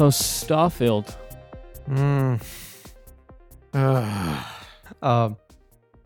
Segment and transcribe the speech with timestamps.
[0.00, 1.14] So Starfield.
[1.86, 2.40] Mm.
[3.74, 4.46] Ugh.
[5.02, 5.36] um,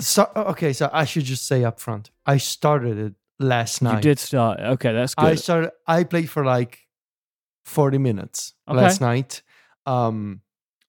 [0.00, 3.94] so okay, so I should just say up front, I started it last night.
[3.94, 4.58] You did start.
[4.58, 5.24] Okay, that's good.
[5.24, 5.70] I started.
[5.86, 6.80] I played for like
[7.64, 8.78] forty minutes Okay.
[8.78, 9.42] last night,
[9.86, 10.40] um,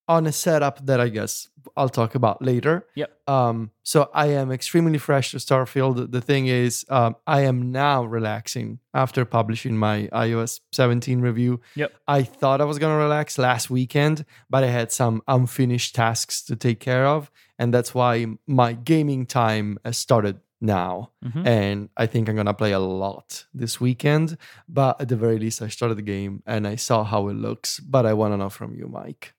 [0.07, 1.47] on a setup that I guess
[1.77, 2.85] I'll talk about later.
[2.95, 3.11] Yep.
[3.27, 6.11] Um, so I am extremely fresh to Starfield.
[6.11, 11.61] The thing is, um, I am now relaxing after publishing my iOS 17 review.
[11.75, 11.93] Yep.
[12.07, 16.55] I thought I was gonna relax last weekend, but I had some unfinished tasks to
[16.55, 21.45] take care of, and that's why my gaming time has started now Mhm.
[21.45, 24.37] and I think I'm gonna play a lot this weekend.
[24.69, 27.79] But at the very least, I started the game and I saw how it looks.
[27.81, 29.33] But I want to know from you, Myke.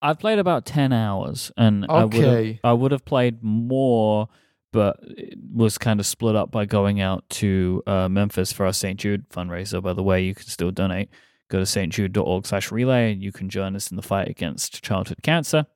[0.00, 4.28] I've played about ten hours, and I would have, I would have played more,
[4.72, 8.72] but it was kind of split up by going out to uh, Memphis for our
[8.72, 8.98] St.
[8.98, 9.82] Jude fundraiser.
[9.82, 11.10] By the way, you can still donate.
[11.48, 15.66] Go to stjude.org/relay, and you can join us in the fight against childhood cancer.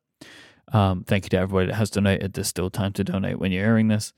[0.72, 2.32] Um, thank you to everybody that has donated.
[2.32, 4.12] There's still time to donate when you're hearing this,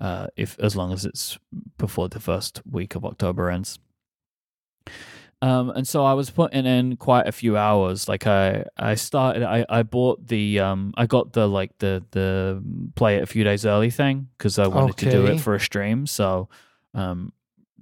[0.00, 1.38] uh, if as long as it's
[1.76, 3.78] before the first week of October ends.
[5.40, 8.08] Um, and so I was putting in quite a few hours.
[8.08, 9.44] Like I, I started.
[9.44, 10.58] I, I bought the.
[10.58, 12.62] Um, I got the like the the
[12.96, 15.60] play it a few days early thing because I wanted to do it for a
[15.60, 16.06] stream.
[16.06, 16.48] So,
[16.92, 17.32] um,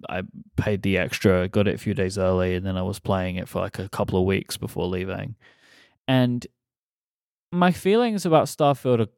[0.08, 0.22] I
[0.56, 3.48] paid the extra, got it a few days early, and then I was playing it
[3.48, 5.36] for like a couple of weeks before leaving.
[6.06, 6.46] And
[7.52, 9.08] my feelings about Starfield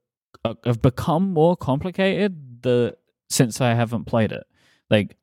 [0.45, 2.97] are, have become more complicated the
[3.31, 4.47] since I haven't played it.
[4.91, 5.17] Like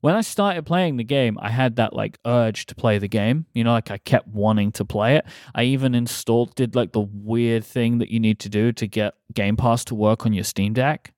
[0.00, 3.46] when I started playing the game, I had that like urge to play the game.
[3.52, 5.26] You know, like I kept wanting to play it.
[5.54, 9.14] I even installed did like the weird thing that you need to do to get
[9.34, 11.12] Game Pass to work on your Steam Deck.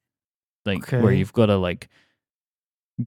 [0.64, 1.88] Like where you've got to like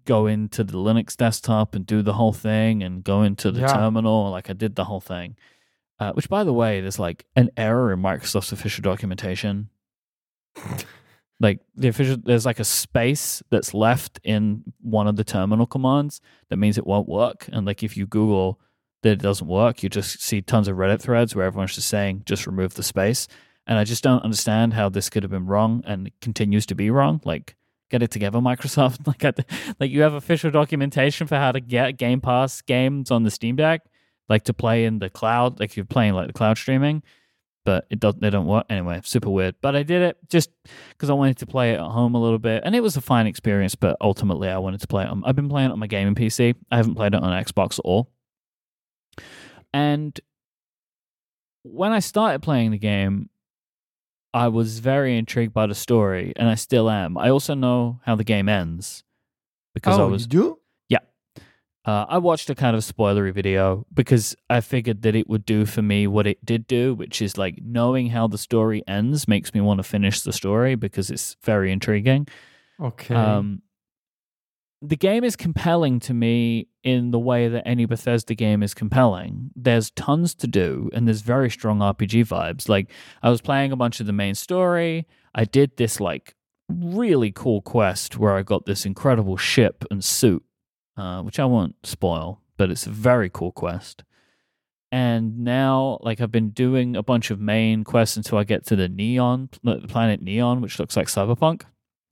[0.06, 3.68] go into the Linux desktop and do the whole thing and go into the Yeah.
[3.68, 4.30] terminal.
[4.32, 5.36] Like I did the whole thing.
[5.98, 9.70] Uh, which, by the way, there's like an error in Microsoft's official documentation.
[11.40, 16.22] like the official, there's like a space that's left in one of the terminal commands
[16.50, 17.48] that means it won't work.
[17.52, 18.60] And like if you Google
[19.04, 22.24] that it doesn't work, you just see tons of Reddit threads where everyone's just saying
[22.26, 23.28] just remove the space.
[23.68, 26.90] And I just don't understand how this could have been wrong and continues to be
[26.90, 27.20] wrong.
[27.26, 27.56] Like
[27.90, 29.06] get it together, Microsoft.
[29.06, 29.24] like
[29.80, 33.56] like you have official documentation for how to get Game Pass games on the Steam
[33.56, 33.82] Deck
[34.30, 37.04] like to play in the cloud, like you're playing like the cloud streaming,
[37.66, 38.22] but it doesn't.
[38.22, 39.02] They don't work anyway.
[39.04, 39.56] Super weird.
[39.62, 40.52] But I did it just
[40.90, 43.02] because I wanted to play it at home a little bit, and it was a
[43.02, 43.76] fine experience.
[43.76, 45.10] But ultimately, I wanted to play it.
[45.10, 46.56] On, I've been playing it on my gaming PC.
[46.72, 48.10] I haven't played it on Xbox at all.
[49.74, 50.18] And
[51.64, 53.30] when I started playing the game,
[54.34, 57.18] I was very intrigued by the story, and I still am.
[57.18, 59.04] I also know how the game ends
[59.74, 60.60] because I oh, was you do?
[61.86, 65.66] Uh, I watched a kind of spoilery video because I figured that it would do
[65.66, 69.54] for me what it did do, which is like knowing how the story ends makes
[69.54, 72.28] me want to finish the story because it's very intriguing.
[72.82, 73.14] Okay.
[73.14, 73.62] Um,
[74.82, 79.52] the game is compelling to me in the way that any Bethesda game is compelling.
[79.56, 82.70] There's tons to do, and there's very strong RPG vibes.
[82.70, 82.92] Like
[83.22, 85.08] I was playing a bunch of the main story.
[85.34, 86.36] I did this like
[86.70, 90.44] really cool quest where I got this incredible ship and suit,
[90.98, 94.04] uh, which I won't spoil, but it's a very cool quest.
[94.92, 98.76] And now, like I've been doing a bunch of main quests until I get to
[98.76, 101.64] the Neon the planet Neon, which looks like cyberpunk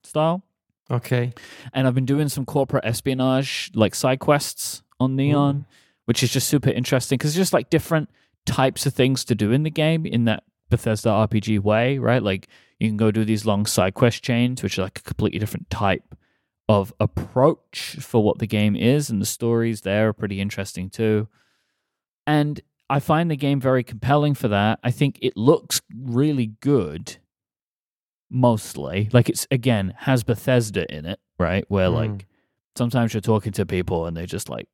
[0.03, 0.43] style
[0.89, 1.33] okay.
[1.73, 5.65] and I've been doing some corporate espionage, like side quests on Neon,
[6.05, 8.09] which is just super interesting because it's just like different
[8.45, 12.21] types of things to do in the game in that Bethesda RPG way, right?
[12.21, 12.47] Like
[12.79, 15.69] you can go do these long side quest chains, which are like a completely different
[15.69, 16.15] type
[16.69, 21.27] of approach for what the game is, and the stories there are pretty interesting too.
[22.25, 24.79] And I find the game very compelling for that.
[24.83, 27.17] I think it looks really good
[28.29, 29.09] mostly.
[29.13, 31.65] Like it's again has Bethesda in it, right?
[31.67, 31.93] Where Mm.
[31.93, 32.27] like
[32.77, 34.67] sometimes you're talking to people and they just like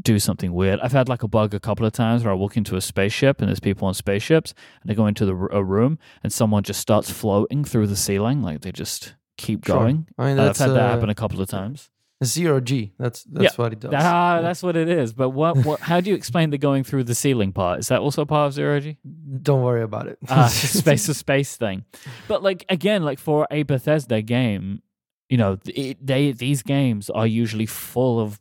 [0.00, 0.78] do something weird.
[0.80, 3.40] I've had like a bug a couple of times where I walk into a spaceship
[3.40, 6.80] and there's people on spaceships and they go into the a room and someone just
[6.80, 9.76] starts floating through the ceiling, like they just keep Sure.
[9.78, 10.06] going.
[10.18, 11.90] I mean, I've that's had that uh, happen a couple of times.
[12.24, 12.92] zero G.
[12.98, 13.92] That's that's what it does.
[13.94, 14.40] Ah, Yeah.
[14.42, 15.12] that's what it is.
[15.12, 15.80] But what, what?
[15.80, 17.78] How do you explain the going through the ceiling part?
[17.80, 18.96] Is that also part of zero G?
[19.42, 20.18] Don't worry about it.
[20.28, 20.48] uh,
[20.80, 21.84] space to space thing.
[22.28, 24.82] But like again, like for a Bethesda game,
[25.28, 28.40] you know, it, they these games are usually full of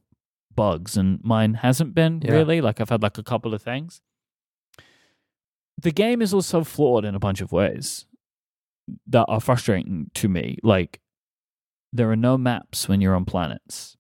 [0.56, 2.32] bugs, and mine hasn't been Yeah.
[2.32, 2.62] really.
[2.62, 4.00] Like I've had like a couple of things.
[5.82, 8.06] The game is also flawed in a bunch of ways
[9.08, 10.58] that are frustrating to me.
[10.64, 11.00] Like
[11.92, 13.98] there are no maps when you're on planets.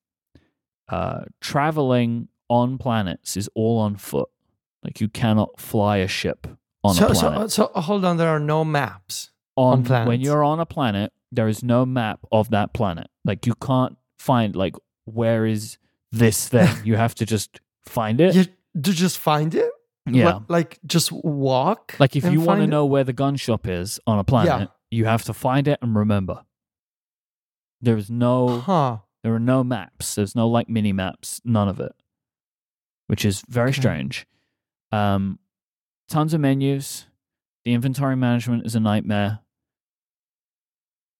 [0.88, 4.30] Uh, traveling on planets is all on foot.
[4.84, 6.48] Like you cannot fly a ship
[6.84, 7.52] on so, a planet.
[7.52, 8.18] so, so uh, hold on.
[8.18, 9.32] There are no maps.
[9.58, 13.08] on, on when you're on a planet, there is no map of that planet.
[13.24, 15.78] Like you can't find like where is
[16.12, 16.70] this thing.
[16.84, 18.36] you have to just find it.
[18.36, 18.46] You
[18.82, 19.72] to just find it.
[20.08, 20.36] Yeah.
[20.36, 21.96] Li- like just walk.
[22.00, 25.06] Like if you want to know where the gun shop is on a planet, you
[25.06, 26.44] have to find it and remember.
[27.82, 29.00] There is no Huh.
[29.24, 30.16] there are no maps.
[30.16, 31.94] There's no like mini maps, none of it.
[33.08, 33.82] Which is very Okay.
[33.82, 34.26] strange.
[34.92, 35.40] Um
[36.08, 37.08] tons of menus.
[37.66, 39.40] The inventory management is a nightmare.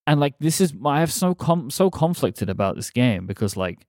[0.08, 3.86] And like this is I have so com- so conflicted about this game because like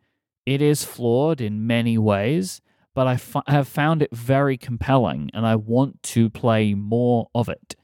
[0.46, 2.61] it is flawed in many ways,
[2.94, 7.49] but I f- have found it very compelling and I want to play more of
[7.50, 7.75] it.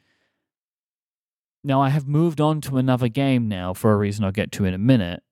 [1.65, 4.65] Now, I have moved on to another game now for a reason I'll get to
[4.65, 5.23] in a minute.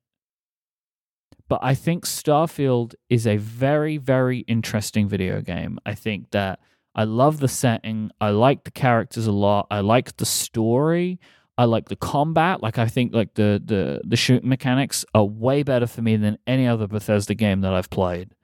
[1.48, 5.80] But I think Starfield is a very, very interesting video game.
[5.84, 6.60] I think that
[6.94, 8.10] I love the setting.
[8.20, 9.66] I like the characters a lot.
[9.68, 11.18] I like the story.
[11.58, 12.62] I like the combat.
[12.62, 16.38] Like I think like the the the shooting mechanics are way better for me than
[16.46, 18.34] any other Bethesda game that I've played.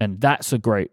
[0.00, 0.90] And that's a great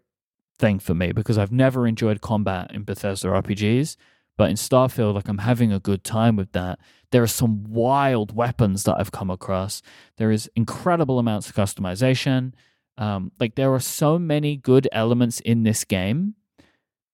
[0.58, 3.96] thing for me because I've never enjoyed combat in Bethesda RPGs.
[4.36, 6.78] But in Starfield, like I'm having a good time with that.
[7.12, 9.80] There are some wild weapons that I've come across.
[10.16, 12.52] There is incredible amounts of customization.
[12.98, 16.34] Um, like there are so many good elements in this game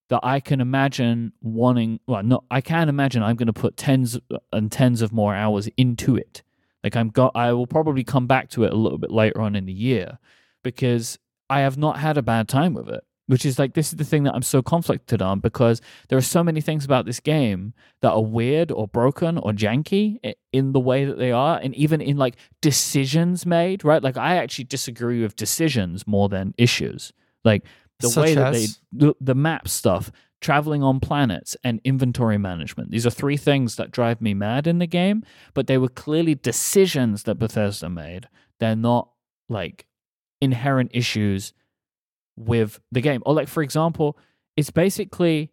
[0.09, 2.01] that I can imagine wanting.
[2.07, 4.19] Well, no, I can imagine I'm going to put tens
[4.53, 6.43] and tens of more hours into it.
[6.83, 7.33] Like I'm got.
[7.35, 10.19] I will probably come back to it a little bit later on in the year
[10.63, 11.19] because
[11.51, 13.05] I have not had a bad time with it.
[13.31, 16.23] Which is like this is the thing that I'm so conflicted on because there are
[16.23, 20.19] so many things about this game that are weird or broken or janky
[20.53, 23.85] in the way that they are, and even in like decisions made.
[23.85, 24.03] Right?
[24.03, 27.13] Like I actually disagree with decisions more than issues.
[27.45, 27.65] Like
[28.01, 30.11] the Such way that they the, the map stuff
[30.41, 34.79] traveling on planets and inventory management these are three things that drive me mad in
[34.79, 35.23] the game
[35.53, 38.27] but they were clearly decisions that bethesda made
[38.59, 39.11] they're not
[39.49, 39.87] like
[40.41, 41.53] inherent issues
[42.41, 44.17] with the game or like for example
[44.57, 45.51] it's basically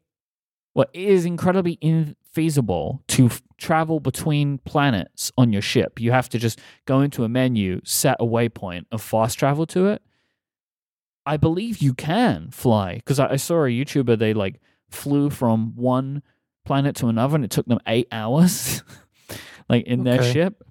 [0.74, 6.30] well it is incredibly infeasible to f- travel between planets on your ship you have
[6.30, 10.02] to just go into a menu set a waypoint and fast travel to it
[11.28, 15.74] I believe you can fly because I, I saw a YouTuber they like flew from
[15.76, 16.24] one
[16.64, 18.82] planet to another and it took them eight hours,
[19.70, 20.64] like in their ship.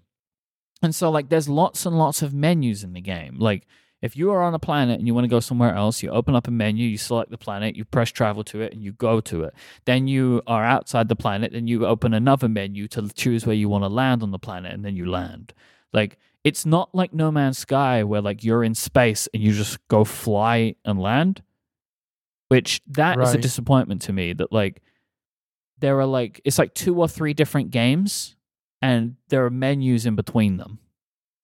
[0.82, 3.36] And so like there's lots and lots of menus in the game.
[3.38, 3.66] Like
[4.06, 6.34] if you are on a planet and you want to go somewhere else, you open
[6.34, 9.20] up a menu, you select the planet, you press travel to it, and you go
[9.20, 9.54] to it.
[9.84, 13.68] Then you are outside the planet, and you open another menu to choose where you
[13.68, 15.52] want to land on the planet, and then you land.
[15.92, 19.78] Like it's not like No Man's Sky where like you're in space and you just
[19.88, 21.42] go fly and land.
[22.48, 24.80] Which that is a disappointment to me that like
[25.80, 28.36] there are like it's like two or three different games
[28.80, 30.78] and there are menus in between them.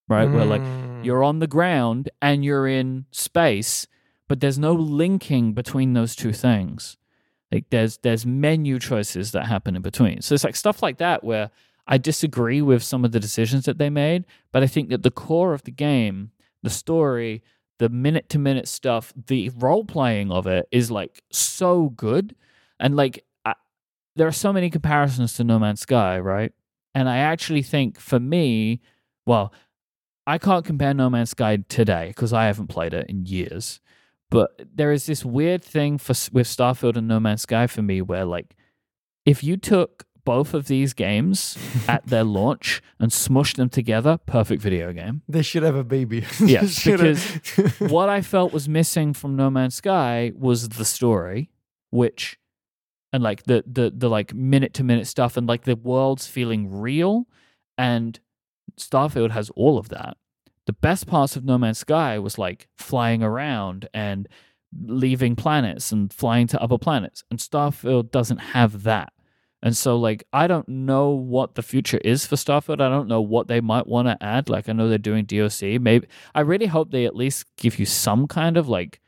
[0.09, 0.31] Right?
[0.31, 0.92] Where like hmm.
[1.03, 1.07] Mm.
[1.07, 3.87] you're on the ground and you're in space,
[4.29, 6.97] but there's no linking between those two things.
[7.51, 10.23] Like there's there's menu choices that happen in between.
[10.23, 11.51] So it's like stuff like that where
[11.87, 15.11] I disagree with some of the decisions that they made, but I think that the
[15.11, 16.31] core of the game,
[16.63, 17.43] the story,
[17.79, 22.35] the minute to minute stuff, the role playing of it is like so good.
[22.79, 23.55] And like I,
[24.17, 26.53] there are so many comparisons to No Man's Sky, right?
[26.95, 28.81] And I actually think for me,
[29.27, 29.53] well,
[30.27, 33.81] I can't compare No Man's Sky today because I haven't played it in years.
[34.31, 38.01] But there is this weird thing for with Starfield and No Man's Sky for me
[38.01, 38.57] where like
[39.27, 44.63] if you took both of these games at their launch and smushed them together, perfect
[44.63, 45.23] video game.
[45.29, 46.25] They should have a baby.
[46.41, 47.25] Yes, because
[47.79, 51.51] what I felt was missing from No Man's Sky was the story,
[51.91, 52.39] which
[53.13, 56.81] and like the the the like minute to minute stuff and like the world's feeling
[56.81, 57.27] real
[57.77, 58.19] and
[58.77, 60.17] Starfield has all of that.
[60.67, 64.29] The best parts of No Man's Sky was like flying around and
[64.87, 69.13] leaving planets and flying to other planets and Starfield doesn't have that.
[69.65, 72.81] And so like I don't know what the future is for Starfield.
[72.81, 74.49] I don't know what they might want to add.
[74.49, 75.81] Like I know they're doing DLC.
[75.81, 79.01] Maybe I really hope they at least give you some kind of like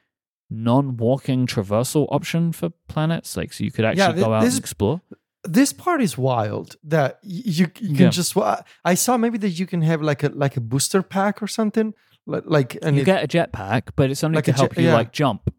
[0.51, 4.63] non-walking traversal option for planets, like so you could actually Yeah, go out this- and
[4.63, 5.01] explore.
[5.45, 8.09] This part is wild that you, you can Yeah.
[8.11, 8.37] just
[8.85, 11.95] i saw maybe that you can have like a like a booster pack or something
[12.27, 14.61] like, like and you it- get a jetpack, but it's only like to a jet-
[14.61, 14.95] help you yeah.
[14.95, 15.53] like jump.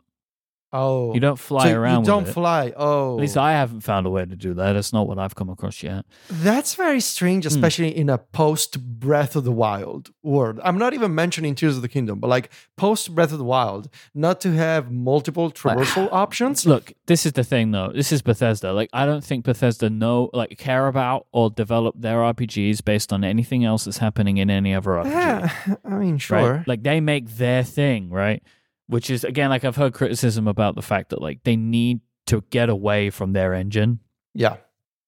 [0.78, 2.34] Oh, You don't fly so around You don't with it.
[2.34, 2.74] fly.
[2.76, 4.74] Oh, At least I haven't found a way to do that.
[4.74, 6.06] That's not what I've come across yet.
[6.30, 7.50] That's very strange, Hmm.
[7.50, 10.60] especially in a post Breath of the Wild world.
[10.64, 13.90] I'm not even mentioning Tears of the Kingdom, but like post Breath of the Wild,
[14.14, 16.66] not to have multiple traversal options.
[16.66, 17.92] Look, this is the thing though.
[17.94, 18.74] This is Bethesda.
[18.74, 23.24] Like I don't think Bethesda know like care about or develop their RPGs based on
[23.24, 25.12] anything else that's happening in any other RPG.
[25.12, 25.50] Yeah,
[25.86, 26.22] I mean, right?
[26.22, 26.64] sure.
[26.68, 28.44] Like they make their thing, right?
[28.88, 32.44] Which is again like I've heard criticism about the fact that like they need to
[32.50, 34.00] get away from their engine.
[34.34, 34.58] Yeah.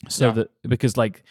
[0.09, 0.31] So Yeah.
[0.33, 1.23] that because like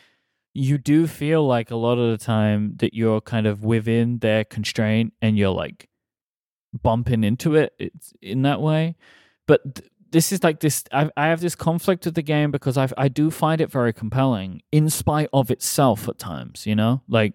[0.55, 4.45] you do feel like a lot of the time that you're kind of within their
[4.45, 5.89] constraint and you're like
[6.83, 8.97] bumping into it it's in that way.
[9.47, 12.77] But th- this is like this I, I have this conflict with the game because
[12.79, 17.03] I I do find it very compelling in spite of itself at times, you know?
[17.09, 17.35] Like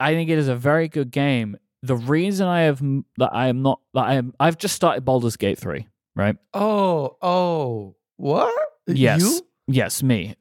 [0.00, 1.56] I think it is a very good game.
[1.84, 2.80] The reason I have
[3.18, 5.86] that I am not that I am I've just started Baldur's Gate 3,
[6.16, 6.36] right?
[6.54, 8.54] Oh, oh, what?
[8.86, 9.20] Yes.
[9.20, 9.46] You?
[9.66, 10.34] Yes, me.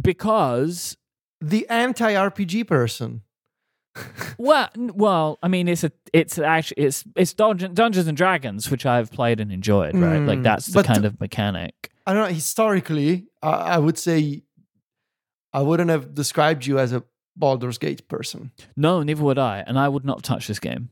[0.00, 0.96] Because
[1.40, 3.22] The anti RPG person.
[4.38, 8.86] Well, well, I mean, it's a, it's actually, it's, it's Dungeon, Dungeons and Dragons, which
[8.86, 10.22] I've played and enjoyed, right?
[10.22, 11.90] like Mm, that's the kind of mechanic.
[12.06, 12.32] I don't know.
[12.32, 14.44] Historically, I, I would say
[15.52, 17.02] I wouldn't have described you as a
[17.36, 18.50] Baldur's Gate person.
[18.76, 20.90] No, neither would I, and I would not touch this game.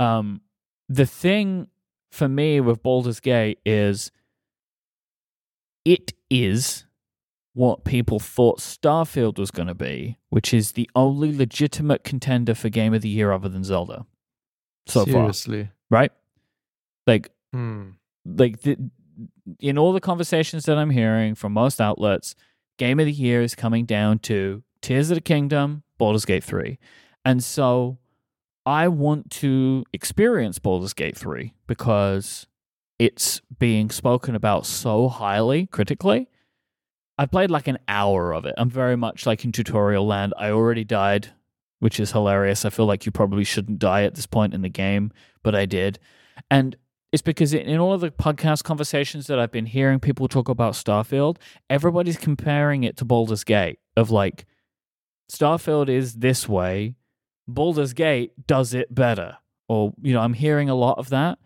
[0.00, 0.40] Um,
[0.88, 1.68] the thing
[2.10, 4.10] for me with Baldur's Gate is,
[5.84, 6.86] it is
[7.52, 12.68] what people thought Starfield was going to be, which is the only legitimate contender for
[12.68, 14.06] Game of the Year other than Zelda.
[14.86, 15.12] So far.
[15.12, 15.62] Seriously.
[15.64, 16.12] far, right?
[17.06, 17.90] Like Hmm.
[18.24, 18.76] like the,
[19.60, 22.34] in all the conversations that I'm hearing from most outlets,
[22.78, 26.78] game of the year is coming down to Tears of the Kingdom, Baldur's Gate 3.
[27.24, 27.96] And so
[28.66, 32.46] I want to experience Baldur's Gate 3 because
[32.98, 36.28] it's being spoken about so highly critically.
[37.16, 38.54] I played like an hour of it.
[38.58, 40.34] I'm very much like in tutorial land.
[40.36, 41.28] I already died,
[41.78, 42.66] which is hilarious.
[42.66, 45.12] I feel like you probably shouldn't die at this point in the game,
[45.42, 45.98] but I did.
[46.50, 46.76] And
[47.10, 50.74] it's because in all of the podcast conversations that I've been hearing people talk about
[50.74, 51.38] Starfield,
[51.70, 54.44] everybody's comparing it to Baldur's Gate of like
[55.30, 56.96] Starfield is this way,
[57.46, 59.38] Baldur's Gate does it better.
[59.68, 61.38] Or, you know, I'm hearing a lot of that.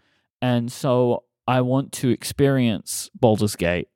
[0.42, 3.88] And so I want to experience Baldur's Gate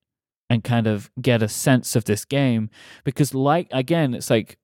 [0.48, 2.68] and kind of get a sense of this game
[3.04, 4.58] because like again, it's like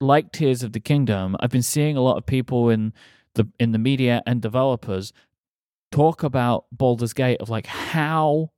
[0.00, 2.92] like Tears of the Kingdom, I've been seeing a lot of people in
[3.34, 5.12] the in the media and developers
[5.90, 8.50] talk about Baldur's Gate of like how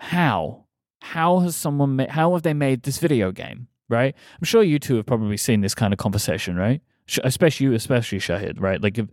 [0.00, 0.64] how
[1.02, 4.14] how has someone ma- how have they made this video game right?
[4.38, 6.80] I'm sure you two have probably seen this kind of conversation right?
[7.22, 8.82] Especially you especially Shahid right?
[8.82, 9.06] Like if,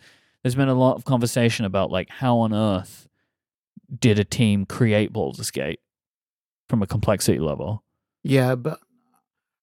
[0.43, 3.07] there's been a lot of conversation about like how on earth
[3.99, 5.79] did a team create Baldur's Gate
[6.69, 7.83] from a complexity level?
[8.23, 8.79] Yeah, but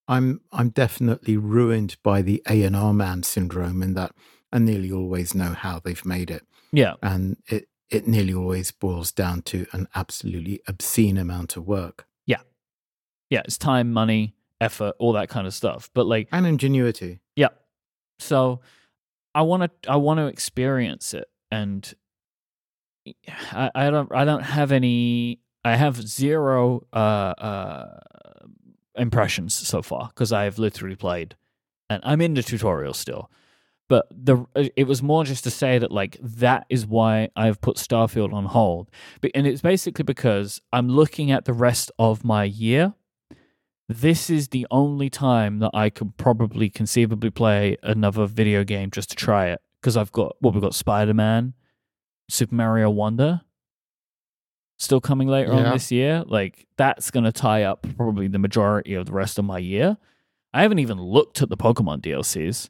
[0.07, 4.13] I'm I'm definitely ruined by the A and R man syndrome in that
[4.53, 6.95] I nearly always know how they've made it, yeah.
[7.03, 12.07] And it it nearly always boils down to an absolutely obscene amount of work.
[12.27, 12.43] Yeah,
[13.31, 17.21] yeah it's time money effort all that kind of stuff but like and ingenuity.
[17.37, 17.49] Yeah.
[18.19, 18.61] So
[19.35, 21.93] I want to I want to experience it and
[23.53, 28.01] I, I don't I don't have any I have zero uh uh
[28.97, 31.37] impressions so far because I have literally played
[31.89, 33.31] and I'm in the tutorial still.
[33.89, 34.45] But the
[34.77, 38.45] it was more just to say that like that is why I've put Starfield on
[38.45, 38.91] hold.
[39.23, 42.93] But- And it's basically because I'm looking at the rest of my year
[43.89, 49.11] this is the only time that I could probably conceivably play another video game just
[49.11, 51.55] to try it because I've got what we've got Spider Man,
[52.29, 53.41] Super Mario Wonder,
[54.79, 55.65] still coming later Yeah.
[55.67, 56.25] on this year.
[56.27, 59.97] Like that's gonna tie up probably the majority of the rest of my year.
[60.53, 62.69] I haven't even looked at the Pokemon DLCs.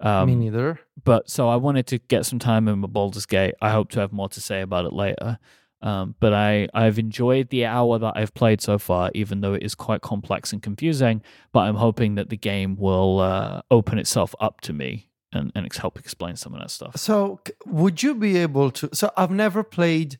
[0.00, 0.80] Um, Me neither.
[1.04, 3.54] but so I wanted to get some time in my Baldur's Gate.
[3.62, 5.38] I hope to have more to say about it later.
[5.84, 9.62] Um, but I, I've enjoyed the hour that I've played so far, even though it
[9.62, 11.20] is quite complex and confusing.
[11.52, 15.70] But I'm hoping that the game will uh, open itself up to me and, and
[15.74, 16.96] help explain some of that stuff.
[16.96, 18.88] So, would you be able to?
[18.94, 20.18] So, I've never played.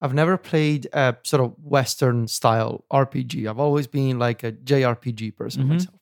[0.00, 3.46] I've never played a sort of Western style RPG.
[3.48, 5.68] I've always been like a JRPG person Mhm.
[5.68, 6.00] myself.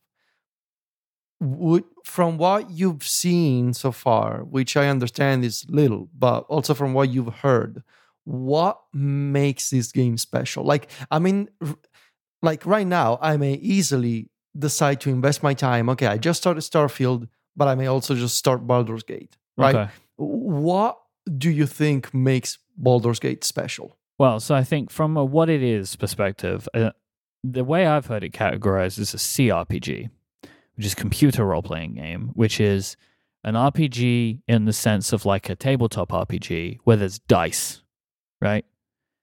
[1.41, 6.95] Would from what you've seen so far, which I understand is little, but also from
[6.95, 7.83] what you've heard,
[8.25, 10.65] what makes this game special?
[10.65, 11.49] Like, I mean,
[12.43, 15.89] like right now, I may easily decide to invest my time.
[15.91, 19.75] Okay, I just started Starfield, but I may also just start Baldur's Gate, right?
[19.75, 19.91] Okay.
[20.17, 20.99] What
[21.39, 23.97] do you think makes Baldur's Gate special?
[24.19, 26.91] Well, so I think from a what it is perspective, uh,
[27.43, 30.09] the way I've heard it categorized is a CRPG,
[30.77, 32.97] which is computer role playing game, which is
[33.43, 37.83] an RPG in the sense of like a tabletop RPG where there's dice,
[38.45, 38.65] right?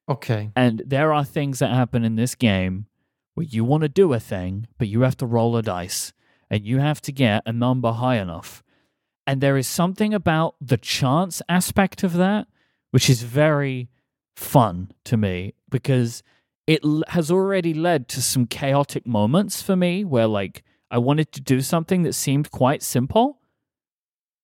[0.10, 0.52] Okay.
[0.56, 2.88] And there are things that happen in this game
[3.36, 6.12] where you want to do a thing, but you have to roll a dice
[6.50, 8.62] and you have to get a number high enough.
[9.26, 12.48] And there is something about the chance aspect of that
[12.92, 13.90] which is very
[14.36, 16.22] fun to me because
[16.68, 21.32] it l- has already led to some chaotic moments for me where like I wanted
[21.34, 23.40] to do something that seemed quite simple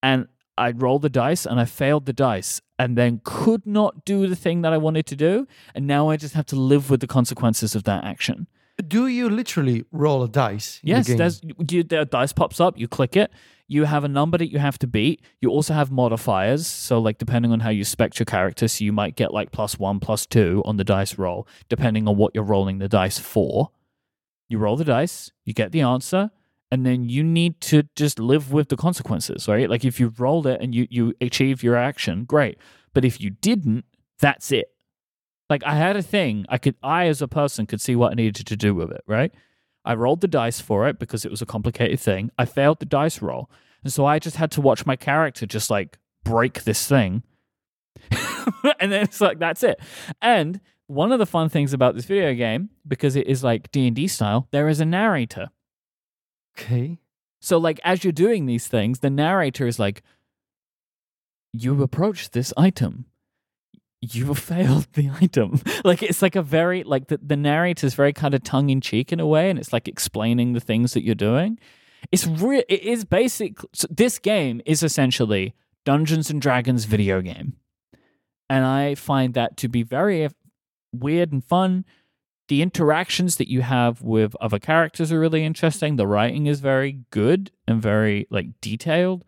[0.02, 4.26] and I rolled the dice and I failed the dice and then could not do
[4.26, 7.00] the thing that I wanted to do and now I just have to live with
[7.00, 8.46] the consequences of that action.
[8.86, 10.78] Do you literally roll a dice?
[10.84, 11.16] in the Yes, game?
[11.16, 12.78] there's you, the dice pops up.
[12.78, 13.32] You click it.
[13.66, 15.20] You have a number that you have to beat.
[15.40, 16.66] You also have modifiers.
[16.68, 19.80] So, like depending on how you spec your character, so you might get like plus
[19.80, 23.70] one, plus two on the dice roll, depending on what you're rolling the dice for.
[24.48, 26.30] You roll the dice, you get the answer,
[26.70, 29.70] and then you need to just live with the consequences, right?
[29.70, 32.58] Like if you rolled it and you you achieve your action, great.
[32.92, 33.84] But if you didn't,
[34.18, 34.72] that's it.
[35.48, 38.14] Like I had a thing, I could I as a person could see what I
[38.14, 39.32] needed to do with it, right?
[39.84, 42.30] I rolled the dice for it because it was a complicated thing.
[42.38, 43.50] I failed the dice roll.
[43.82, 47.22] And so I just had to watch my character just like break this thing.
[48.80, 49.80] and then it's like that's it.
[50.20, 54.08] And one of the fun things about this video game because it is like D&D
[54.08, 55.48] style, there is a narrator.
[56.58, 56.98] Okay.
[57.40, 60.02] So like as you're doing these things, the narrator is like
[61.52, 61.82] you hmm.
[61.82, 63.06] approach this item.
[64.00, 65.60] You have failed the item.
[65.84, 68.80] like it's like a very like the, the narrator is very kind of tongue in
[68.80, 71.58] cheek in a way, and it's like explaining the things that you're doing.
[72.12, 72.62] It's real.
[72.68, 73.58] It is basic.
[73.72, 77.54] So this game is essentially Dungeons and Dragons video game,
[78.48, 80.30] and I find that to be very uh,
[80.92, 81.84] weird and fun.
[82.48, 85.96] The interactions that you have with other characters are really interesting.
[85.96, 89.24] The writing is very good and very like detailed.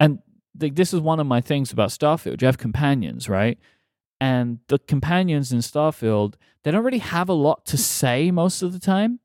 [0.00, 0.18] And
[0.60, 2.40] like this is one of my things about Starfield.
[2.42, 3.58] You have companions, right?
[4.20, 8.72] And the companions in Starfield, they don't really have a lot to say most of
[8.72, 9.20] the time.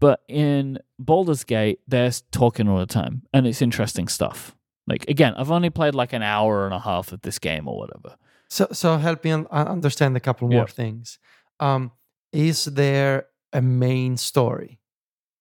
[0.00, 4.54] But in Baldur's Gate, they're talking all the time, and it's interesting stuff.
[4.86, 7.76] Like again, I've only played like an hour and a half of this game or
[7.78, 8.16] whatever.
[8.48, 10.58] So so help me un- understand a couple Yeah.
[10.58, 11.18] more things.
[11.60, 11.90] Um,
[12.32, 14.80] is there a main story?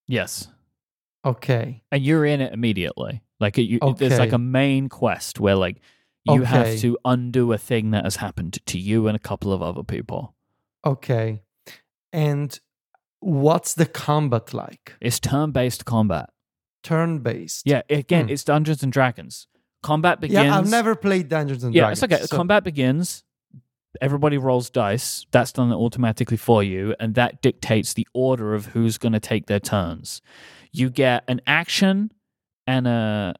[0.07, 0.47] Yes,
[1.25, 1.83] Okay.
[1.91, 3.21] and you're in it immediately.
[3.39, 5.77] Like you, there's like a main quest where like
[6.25, 9.61] you have to undo a thing that has happened to you and a couple of
[9.61, 10.35] other people.
[10.85, 11.41] Okay.
[12.13, 12.57] And
[13.19, 14.95] what's the combat like?
[15.01, 16.29] It's turn-based combat.
[16.83, 17.63] Turn based.
[17.65, 18.31] Yeah, again, Hmm.
[18.31, 19.47] it's Dungeons and Dragons.
[19.83, 20.45] Combat begins.
[20.45, 22.01] Yeah, I've never played Dungeons and Dragons.
[22.01, 22.25] Yeah, it's okay.
[22.25, 23.23] so- Combat begins.
[24.01, 25.25] Everybody rolls dice.
[25.31, 29.47] That's done automatically for you, and that dictates the order of who's going to take
[29.47, 30.21] their turns.
[30.71, 32.11] You get an action
[32.65, 33.35] and a.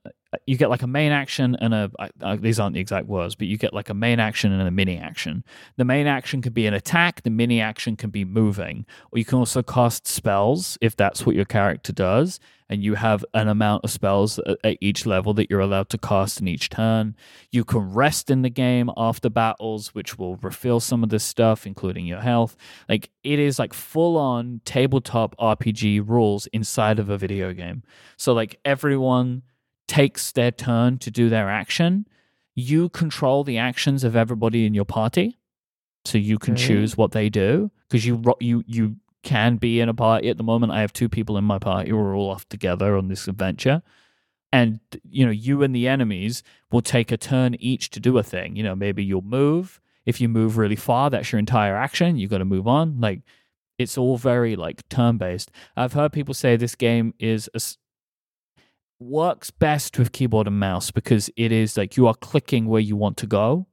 [0.45, 1.91] You get like a main action and a.
[1.99, 4.67] I- I- these aren't the exact words, but you get like a main action and
[4.67, 5.43] a mini action.
[5.77, 7.23] The main action can be an attack.
[7.23, 11.35] The mini action can be moving, or you can also cast spells if that's what
[11.35, 12.39] your character does.
[12.69, 15.97] And you have an amount of spells at, at each level that you're allowed to
[15.97, 17.15] cast in each turn.
[17.49, 21.65] You can rest in the game after battles, which will refill some of this stuff,
[21.65, 22.57] including your health.
[22.89, 27.83] Like it is like full on tabletop RPG rules inside of a video game.
[28.17, 29.43] So like everyone
[29.87, 32.07] takes their turn to do their action.
[32.55, 35.37] You control the actions of everybody in your party.
[36.05, 36.67] So you can Okay.
[36.67, 40.43] choose what they do because you you you can be in a party at the
[40.43, 40.71] moment.
[40.71, 43.81] I have two people in my party who are all off together on this adventure
[44.53, 48.23] and you know you and the enemies will take a turn each to do a
[48.23, 52.15] thing you know maybe you'll move if you move really far that's your entire action
[52.15, 53.19] you got to move on like
[53.77, 57.59] it's all very like turn based i've heard people say this game is a
[58.99, 62.95] works best with keyboard and mouse because it is like you are clicking where you
[62.95, 63.67] want to go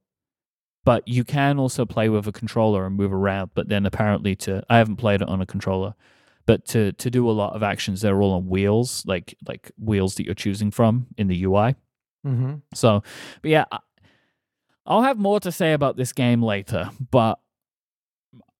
[0.83, 4.63] but you can also play with a controller and move around but then apparently to
[4.69, 5.95] i haven't played it on a controller
[6.45, 10.15] but to to do a lot of actions they're all on wheels like like wheels
[10.15, 11.75] that you're choosing from in the ui
[12.25, 12.55] mm-hmm.
[12.73, 13.01] so
[13.41, 13.65] but yeah
[14.85, 17.39] i'll have more to say about this game later but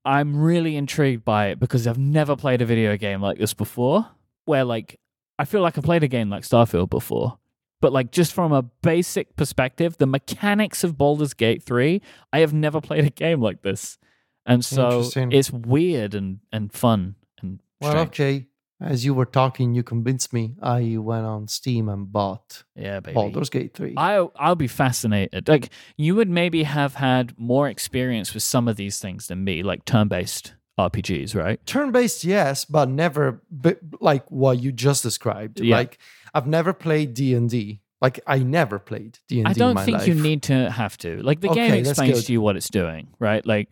[0.03, 4.07] i'm really intrigued by it because i've never played a video game like this before
[4.45, 4.99] where like
[5.39, 7.37] i feel like i played a game like starfield before
[7.81, 12.01] but like just from a basic perspective the mechanics of Baldur's Gate 3
[12.33, 13.97] I have never played a game like this
[14.45, 18.47] and so it's weird and and fun and Well, okay.
[18.81, 20.55] As you were talking, you convinced me.
[20.61, 23.13] I went on Steam and bought Yeah, baby.
[23.13, 23.93] Baldur's Gate 3.
[23.97, 25.47] I I'll be fascinated.
[25.47, 29.63] Like you would maybe have had more experience with some of these things than me,
[29.63, 31.65] like turn-based RPGs, right?
[31.65, 35.59] Turn-based, yes, but never b- like what you just described.
[35.59, 35.77] Yeah.
[35.77, 35.99] Like
[36.33, 37.81] I've never played D&D.
[38.01, 40.07] Like I never played D&D I don't think life.
[40.07, 41.21] you need to have to.
[41.23, 43.45] Like the game Okay, that's explains to you what it's doing, right?
[43.45, 43.69] Like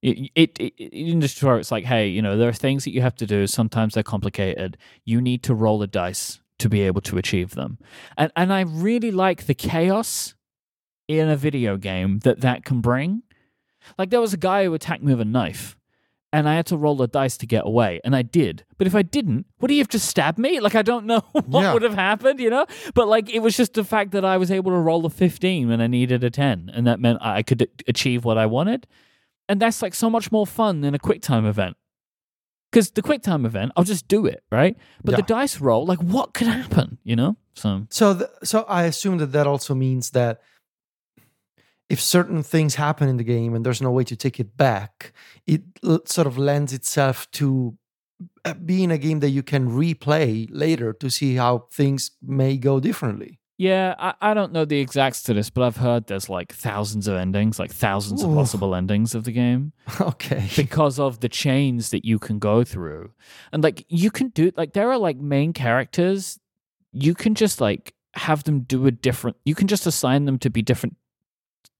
[0.00, 2.92] it, it, it in the tutorial, it's like, hey, you know, there are things that
[2.92, 3.46] you have to do.
[3.46, 4.76] Sometimes they're complicated.
[5.04, 7.78] You need to roll a dice to be able to achieve them.
[8.16, 10.34] And and I really like the chaos
[11.08, 13.22] in a video game that that can bring.
[13.98, 15.76] Like there was a guy who attacked me with a knife.
[16.34, 18.64] And I had to roll the dice to get away, and I did.
[18.76, 20.58] But if I didn't, would he have just stabbed me?
[20.60, 21.72] Like I don't know what Yeah.
[21.72, 22.66] would have happened, you know.
[22.94, 25.68] But like it was just the fact that I was able to roll a fifteen
[25.68, 28.86] when I needed a ten, and that meant I could achieve what I wanted.
[29.48, 31.76] And that's like so much more fun than a quick time event.
[32.72, 34.76] Because the quick time event, I'll just do it, right?
[35.04, 37.36] But the dice roll, like what could happen, you know?
[37.54, 40.40] So So, th- so I assume that that also means that
[41.88, 45.12] if certain things happen in the game and there's no way to take it back,
[45.46, 47.76] it l- sort of lends itself to
[48.44, 52.80] uh, being a game that you can replay later to see how things may go
[52.80, 53.38] differently.
[53.56, 57.06] Yeah, I, I don't know the exacts to this, but I've heard there's like thousands
[57.06, 60.48] of endings, like thousands of possible endings of the game okay.
[60.56, 63.12] because of the chains that you can go through.
[63.52, 66.40] And like you can do like there are like main characters,
[66.92, 70.48] you can just like have them do a different you can just assign them to
[70.48, 70.96] be different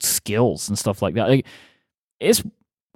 [0.05, 1.29] skills and stuff like that.
[1.29, 1.47] Like
[2.21, 2.43] it's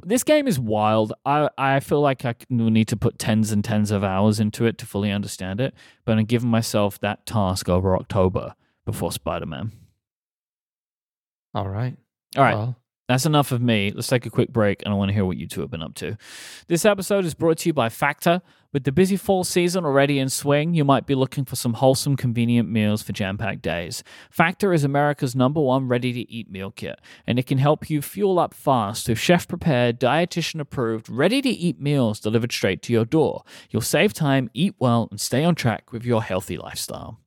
[0.05, 1.13] this game is wild.
[1.25, 4.79] I I feel like I need to put tens and tens of hours into it
[4.79, 5.75] to fully understand it.
[6.05, 9.73] But I'm giving myself that task over October before Spider Man.
[11.55, 11.97] All right.
[12.37, 12.55] All right.
[12.55, 12.77] Well,
[13.09, 13.91] That's enough of me.
[13.91, 15.83] Let's take a quick break, and I want to hear what you two have been
[15.83, 16.19] up to.
[16.67, 18.43] This episode is brought to you by Factor.
[18.71, 22.19] With the busy fall season already in swing, you might be looking for some wholesome,
[22.19, 24.05] convenient meals for jam packed days.
[24.31, 28.03] Factor is America's number one ready to eat meal kit, and it can help you
[28.03, 32.93] fuel up fast with chef prepared, dietitian approved, ready to eat meals delivered straight to
[32.93, 33.43] your door.
[33.71, 37.21] You'll save time, eat well, and stay on track with your healthy lifestyle.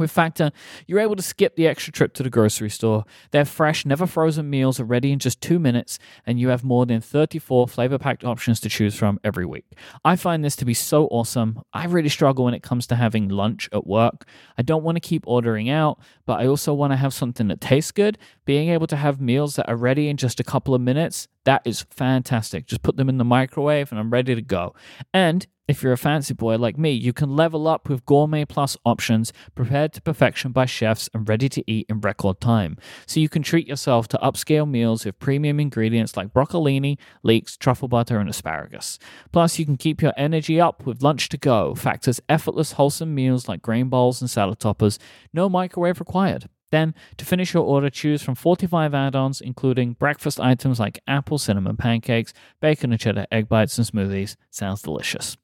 [0.00, 0.50] With Factor,
[0.86, 3.04] you're able to skip the extra trip to the grocery store.
[3.32, 6.86] Their fresh, never frozen meals are ready in just two minutes, and you have more
[6.86, 9.66] than 34 flavor packed options to choose from every week.
[10.02, 11.60] I find this to be so awesome.
[11.74, 14.26] I really struggle when it comes to having lunch at work.
[14.56, 17.60] I don't want to keep ordering out, but I also want to have something that
[17.60, 18.16] tastes good.
[18.46, 21.62] Being able to have meals that are ready in just a couple of minutes, that
[21.64, 22.66] is fantastic.
[22.66, 24.74] Just put them in the microwave and I'm ready to go.
[25.14, 28.76] And if you're a fancy boy like me, you can level up with Gourmet Plus
[28.84, 32.76] options prepared to perfection by chefs and ready to eat in record time.
[33.06, 37.86] So you can treat yourself to upscale meals with premium ingredients like broccolini, leeks, truffle
[37.86, 38.98] butter, and asparagus.
[39.30, 41.76] Plus, you can keep your energy up with lunch to go.
[41.76, 44.98] Factors effortless, wholesome meals like grain bowls and salad toppers.
[45.32, 46.48] No microwave required.
[46.70, 51.38] Then, to finish your order, choose from 45 add ons, including breakfast items like apple
[51.38, 54.36] cinnamon pancakes, bacon and cheddar egg bites, and smoothies.
[54.50, 55.36] Sounds delicious.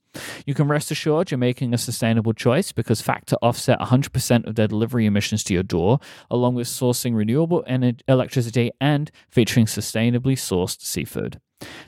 [0.47, 4.69] You can rest assured you're making a sustainable choice because Factor offset 100% of their
[4.69, 5.99] delivery emissions to your door,
[6.31, 11.41] along with sourcing renewable ener- electricity and featuring sustainably sourced seafood.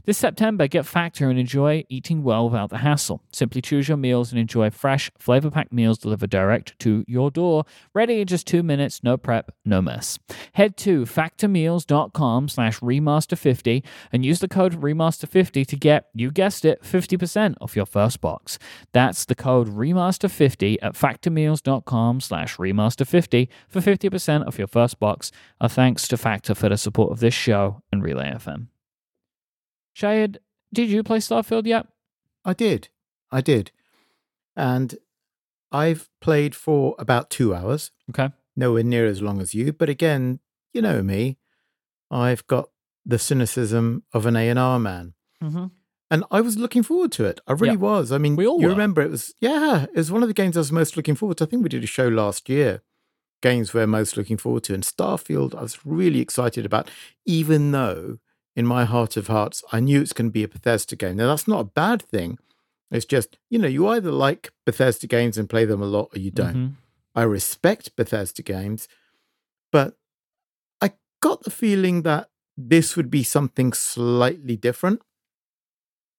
[0.04, 3.22] This September, get Factor and enjoy eating well without the hassle.
[3.30, 7.64] Simply choose your meals and enjoy fresh, flavor packed meals delivered direct to your door,
[7.92, 10.18] ready in just two minutes, no prep, no mess.
[10.54, 16.82] Head to factormeals.com slash remaster50 and use the code remaster50 to get, you guessed it,
[16.82, 18.58] 50% off your first box.
[18.92, 25.30] That's the code remaster50 at factormeals.com slash remaster50 for 50% off your first box.
[25.60, 28.68] A thanks to Factor for the support of this show and Relay FM.
[29.98, 30.36] Shahid,
[30.72, 31.86] did you play Starfield yet?
[32.44, 32.88] I did.
[33.30, 33.72] I did.
[34.56, 34.96] And
[35.72, 38.30] I've played for about two hours, Okay.
[38.56, 39.72] nowhere near as long as you.
[39.72, 40.40] But again,
[40.72, 41.38] you know me,
[42.10, 42.70] I've got
[43.04, 45.14] the cynicism of an A&R man.
[45.42, 45.66] Mm-hmm.
[46.10, 47.40] And I was looking forward to it.
[47.46, 47.80] I really Yeah.
[47.80, 48.12] was.
[48.12, 48.72] I mean, We all you were.
[48.72, 51.36] remember it was, yeah, it was one of the games I was most looking forward
[51.38, 51.44] to.
[51.44, 52.82] I think we did a show last year,
[53.42, 54.74] games we're most looking forward to.
[54.74, 56.90] And Starfield, I was really excited about,
[57.26, 58.18] even though
[58.58, 61.16] in my heart of hearts, I knew it's going to be a Bethesda game.
[61.18, 62.40] Now, that's not a bad thing.
[62.90, 66.18] It's just, you know, you either like Bethesda games and play them a lot or
[66.18, 66.56] you don't.
[66.56, 66.74] Mm-hmm.
[67.14, 68.88] I respect Bethesda games,
[69.70, 69.96] but
[70.80, 70.90] I
[71.20, 75.02] got the feeling that this would be something slightly different.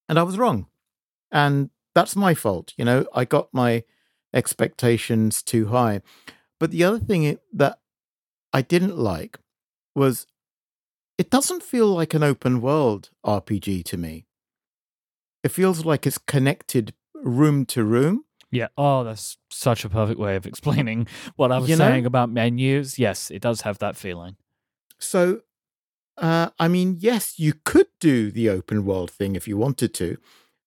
[0.07, 0.67] And I was wrong.
[1.33, 2.71] And that's my fault.
[2.77, 3.83] You know, I got my
[4.33, 6.03] expectations too high.
[6.57, 7.79] But the other thing that
[8.53, 9.39] I didn't like
[9.93, 10.25] was
[11.19, 14.25] it doesn't feel like an open world RPG to me.
[15.43, 18.23] It feels like it's connected room to room.
[18.51, 18.69] Yeah.
[18.77, 21.83] Oh, that's such a perfect way of explaining what I was You know?
[21.85, 22.97] saying about menus.
[22.97, 24.37] Yes, it does have that feeling.
[24.97, 25.41] So,
[26.17, 30.17] uh, I mean, yes, you could do the open world thing if you wanted to.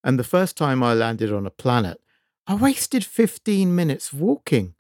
[0.05, 1.99] And the first time I landed on a planet,
[2.47, 4.75] I wasted 15 minutes walking.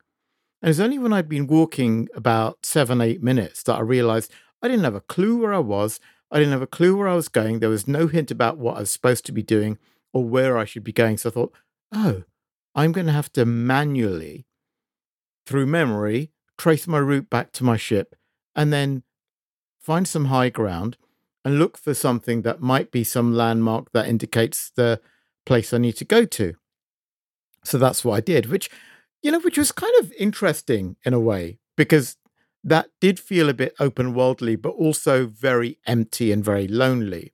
[0.61, 4.30] And it's only when I'd been walking about seven, eight minutes that I realized
[4.62, 6.01] I didn't have a clue where I was.
[6.31, 7.59] I didn't have a clue where I was going.
[7.59, 9.79] There was no hint about what I was supposed to be doing
[10.12, 11.18] or where I should be going.
[11.18, 11.53] So I thought,
[11.92, 12.22] oh,
[12.75, 14.46] I'm going to have to manually,
[15.46, 18.14] through memory, trace my route back to my ship
[18.55, 19.03] and then
[19.81, 20.96] find some high ground
[21.44, 25.01] and look for something that might be some landmark that indicates the
[25.44, 26.55] place I need to go to.
[27.64, 28.70] So that's what I did, which,
[29.22, 32.16] you know, which was kind of interesting in a way because
[32.64, 37.33] that did feel a bit open worldly, but also very empty and very lonely.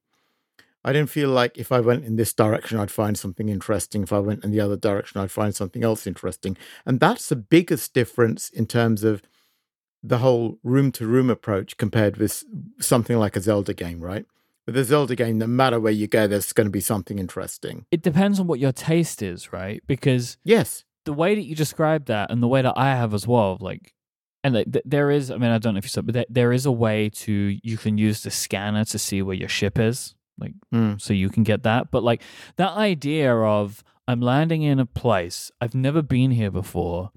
[0.84, 4.02] I didn't feel like if I went in this direction, I'd find something interesting.
[4.02, 6.56] If I went in the other direction, I'd find something else interesting.
[6.86, 9.20] And that's the biggest difference in terms of
[10.02, 12.44] the whole room to room approach compared with
[12.80, 14.24] something like a Zelda game, right?
[14.66, 17.84] With a Zelda game, no matter where you go, there's going to be something interesting.
[17.90, 19.82] It depends on what your taste is, right?
[19.86, 20.84] Because Yes.
[21.04, 23.94] the way that you describe that and the way that I have as well, like,
[24.48, 26.24] and like, th- there is, I mean, I don't know if you saw, but there,
[26.28, 27.32] there is a way to,
[27.62, 31.00] you can use the scanner to see where your ship is, like, Mm.
[31.00, 31.90] so you can get that.
[31.90, 32.22] But like,
[32.56, 37.10] that idea of, I'm landing in a place, I've never been here before,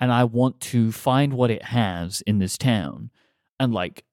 [0.00, 3.10] and I want to find what it has in this town
[3.60, 4.04] and like,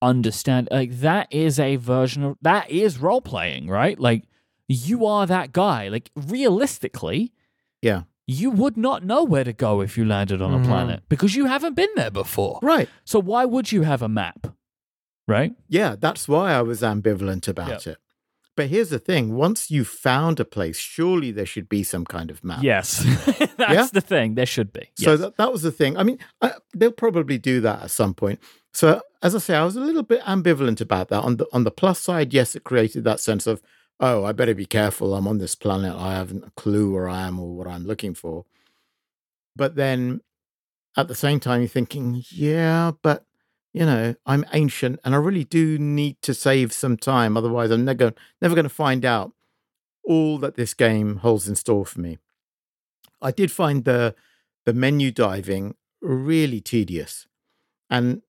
[0.00, 4.24] understand like that is a version of that is role playing right like
[4.66, 7.32] you are that guy like realistically
[7.80, 8.02] Yeah.
[8.26, 10.66] You would not know where to go if you landed on a Mhm.
[10.66, 12.58] planet because you haven't been there before.
[12.62, 12.88] Right.
[13.04, 14.54] So why would you have a map?
[15.28, 15.52] Right?
[15.68, 15.96] Yeah.
[15.98, 17.98] That's why I was ambivalent about it.
[18.54, 22.30] But here's the thing once you've found a place, surely there should be some kind
[22.30, 22.62] of map.
[22.62, 22.98] Yes.
[23.56, 23.88] That's Yeah?
[23.92, 24.34] the thing.
[24.34, 24.90] There should be.
[24.94, 25.20] So Yes.
[25.20, 25.96] that, that was the thing.
[25.96, 28.40] I mean, I, they'll probably do that at some point.
[28.74, 31.22] So as I say, I was a little bit ambivalent about that.
[31.22, 33.62] On the on the plus side, yes, it created that sense of,
[34.00, 35.14] oh, I better be careful.
[35.14, 35.94] I'm on this planet.
[35.94, 38.44] I haven't a clue where I am or what I'm looking for.
[39.54, 40.20] But then
[40.96, 43.24] at the same time, you're thinking, yeah, but
[43.72, 47.36] you know, I'm ancient and I really do need to save some time.
[47.36, 49.32] Otherwise, I'm never never going to find out
[50.04, 52.18] all that this game holds in store for me.
[53.20, 54.14] I did find the
[54.64, 57.26] the menu diving really tedious.
[57.88, 58.22] And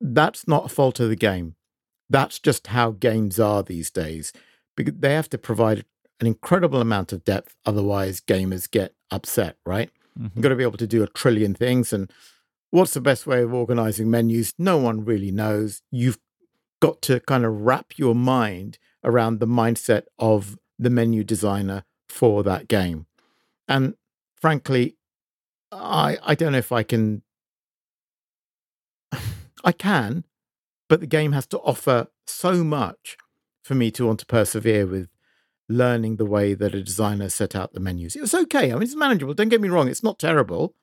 [0.00, 1.56] that's not a fault of the game.
[2.08, 4.32] That's just how games are these days.
[4.76, 5.84] Because they have to provide
[6.20, 9.90] an incredible amount of depth, otherwise gamers get upset, right?
[10.18, 10.30] Mhm.
[10.34, 11.92] You've got to be able to do a trillion things.
[11.92, 12.10] And
[12.70, 14.54] what's the best way of organizing menus?
[14.58, 15.82] No one really knows.
[15.90, 16.18] You've
[16.80, 22.42] got to kind of wrap your mind around the mindset of the menu designer for
[22.42, 23.06] that game.
[23.68, 23.94] And
[24.40, 24.96] frankly,
[25.72, 27.22] I I don't know if I can
[29.64, 30.24] I can,
[30.88, 33.16] but the game has to offer so much
[33.62, 35.08] for me to want to persevere with
[35.68, 38.16] learning the way that a designer set out the menus.
[38.16, 38.70] It was okay.
[38.70, 39.34] I mean, it's manageable.
[39.34, 39.88] Don't get me wrong.
[39.88, 40.74] It's not terrible.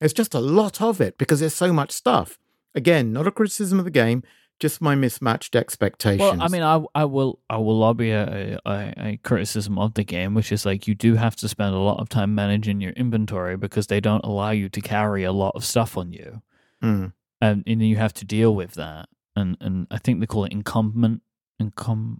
[0.00, 2.38] It's just a lot of it because there's so much stuff.
[2.74, 4.22] Again, not a criticism of the game,
[4.58, 6.20] just my mismatched expectations.
[6.20, 10.04] Well, I mean, I, I will I will lobby a, a, a criticism of the
[10.04, 12.92] game, which is like you do have to spend a lot of time managing your
[12.92, 16.42] inventory because they don't allow you to carry a lot of stuff on you.
[16.82, 17.14] Mm.
[17.40, 19.08] and and you have to deal with that.
[19.34, 21.22] And and I think they call it incumbent,
[21.60, 22.18] incum,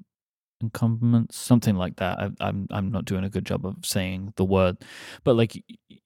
[0.61, 2.19] incumbents, something like that.
[2.19, 4.79] I, I'm I'm not doing a good job of saying the word,
[5.25, 5.63] but like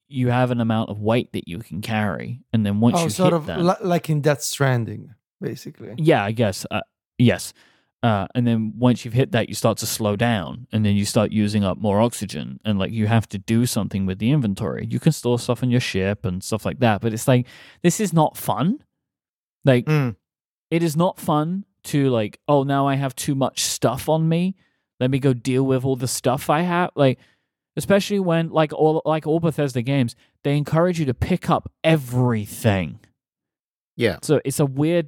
[0.07, 3.09] you have an amount of weight that you can carry, and then once oh, you
[3.09, 5.93] sort of that, li- like in Death Stranding, basically.
[5.97, 6.65] yeah, I guess.
[6.69, 6.81] Uh,
[7.17, 7.53] yes.
[8.03, 11.05] Uh, and then once you've hit that, you start to slow down, and then you
[11.05, 14.87] start using up more oxygen, and like you have to do something with the inventory.
[14.89, 17.45] You can store stuff on your ship and stuff like that, but it's like
[17.83, 18.79] this is not fun.
[19.63, 20.15] Like Mm.
[20.71, 24.55] it is not fun to like, oh, now I have too much stuff on me.
[24.99, 26.91] Let me go deal with all the stuff I have.
[26.95, 27.17] Like,
[27.75, 32.99] especially when like all like all Bethesda games, they encourage you to pick up everything.
[33.95, 34.17] Yeah.
[34.21, 35.07] So it's a weird.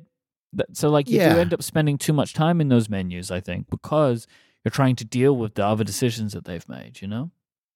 [0.73, 1.33] So like you Yeah.
[1.35, 4.27] do end up spending too much time in those menus, I think, because
[4.63, 7.01] you're trying to deal with the other decisions that they've made.
[7.01, 7.31] You know?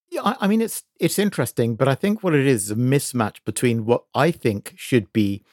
[0.09, 2.75] Yeah, I, I mean it's it's interesting, but I think what it is is a
[2.75, 5.43] mismatch between what I think should be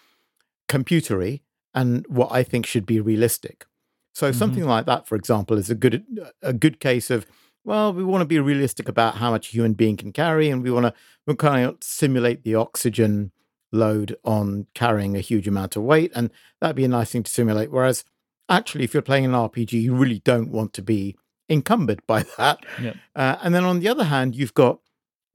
[0.68, 1.40] computery
[1.74, 3.66] and what I think should be realistic.
[4.14, 4.34] So Mhm.
[4.34, 6.04] something like that, for example, is a good
[6.42, 7.26] a good case of
[7.66, 10.62] well, we want to be realistic about how much a human being can carry, and
[10.62, 10.92] we want to
[11.26, 13.32] we kind of simulate the oxygen
[13.72, 17.30] load on carrying a huge amount of weight, and that'd be a nice thing to
[17.30, 17.70] simulate.
[17.72, 18.04] Whereas,
[18.50, 21.16] actually, if you're playing an RPG, you really don't want to be
[21.48, 22.58] encumbered by that.
[22.80, 22.96] Yep.
[23.16, 24.80] Uh, and then on the other hand, you've got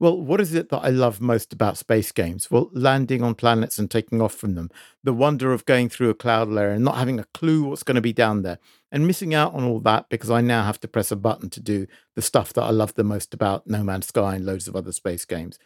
[0.00, 2.50] well, what is it that I love most about space games?
[2.50, 4.70] Well, landing on planets and taking off from them,
[5.04, 7.94] the wonder of going through a cloud layer and not having a clue what's going
[7.96, 8.58] to be down there,
[8.90, 11.60] and missing out on all that because I now have to press a button to
[11.60, 11.86] do
[12.16, 14.90] the stuff that I love the most about No Man's Sky and loads of other
[14.92, 15.58] space games.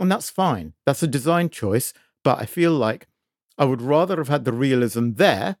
[0.00, 0.72] And that's fine.
[0.86, 1.92] That's a design choice,
[2.24, 3.08] but I feel like
[3.58, 5.56] I would rather have had the realism there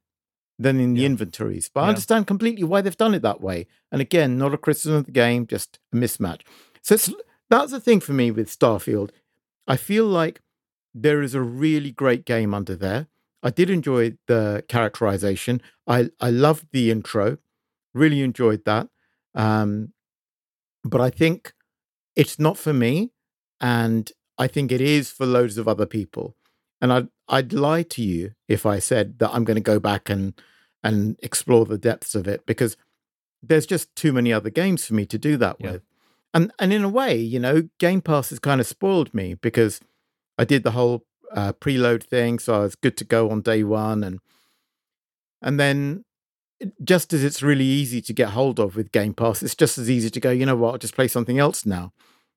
[0.58, 1.06] than in the Yeah.
[1.06, 1.68] inventories.
[1.74, 3.66] But I understand completely why they've done it that way.
[3.90, 6.42] And again, not a criticism of the game, just a mismatch.
[6.82, 7.12] So it's,
[7.58, 9.10] that's the thing for me with Starfield.
[9.66, 10.40] I feel like
[10.94, 13.06] there is a really great game under there.
[13.42, 15.60] I did enjoy the characterization.
[15.86, 17.38] I, I loved the intro,
[17.94, 18.88] really enjoyed that.
[19.34, 19.92] Um,
[20.84, 21.52] but I think
[22.16, 23.10] it's not for me.
[23.60, 26.36] And I think it is for loads of other people.
[26.80, 30.10] And I'd, I'd lie to you if I said that I'm going to go back
[30.10, 30.34] and,
[30.82, 32.76] and explore the depths of it because
[33.42, 35.72] there's just too many other games for me to do that Yeah.
[35.72, 35.82] with.
[36.34, 39.80] And, and in a way, you know, Game Pass has kind of spoiled me because
[40.38, 43.64] I did the whole uh, preload thing, so I was good to go on day
[43.64, 44.20] one, and
[45.40, 46.04] and then
[46.82, 49.90] just as it's really easy to get hold of with Game Pass, it's just as
[49.90, 50.30] easy to go.
[50.30, 50.72] You know what?
[50.72, 51.92] I'll just play something else now.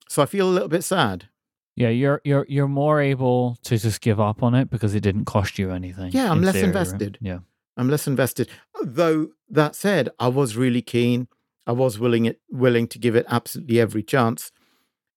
[0.10, 1.30] So I feel a little bit sad.
[1.76, 5.26] Yeah, you're you're you're more able to just give up on it because it didn't
[5.26, 6.12] cost you anything.
[6.14, 6.76] Yeah, I'm in less theory, right?
[6.76, 7.18] invested.
[7.22, 7.40] Yeah.
[7.78, 8.50] I'm less invested.
[8.82, 11.28] Though that said, I was really keen.
[11.68, 14.52] I was willing it willing to give it absolutely every chance.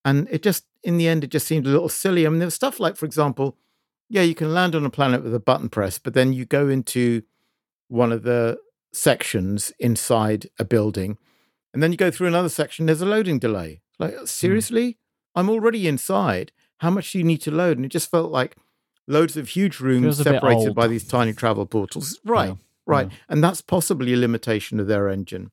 [0.04, 2.26] And it just in the end it just seemed a little silly.
[2.26, 3.56] I mean there was stuff like, for example,
[4.08, 6.68] yeah, you can land on a planet with a button press, but then you go
[6.68, 7.22] into
[7.88, 8.58] one of the
[8.92, 11.18] sections inside a building,
[11.72, 13.82] and then you go through another section, there's a loading delay.
[13.98, 14.24] Like, hmm.
[14.24, 14.98] seriously?
[15.34, 16.52] I'm already inside.
[16.78, 17.76] How much do you need to load?
[17.76, 18.56] And it just felt like
[19.06, 22.18] loads of huge rooms Feels a bit separated by these tiny travel portals.
[22.24, 22.50] Right.
[22.50, 22.54] Yeah,
[22.86, 23.08] Right.
[23.10, 23.16] yeah.
[23.28, 25.50] And that's possibly a limitation of their engine.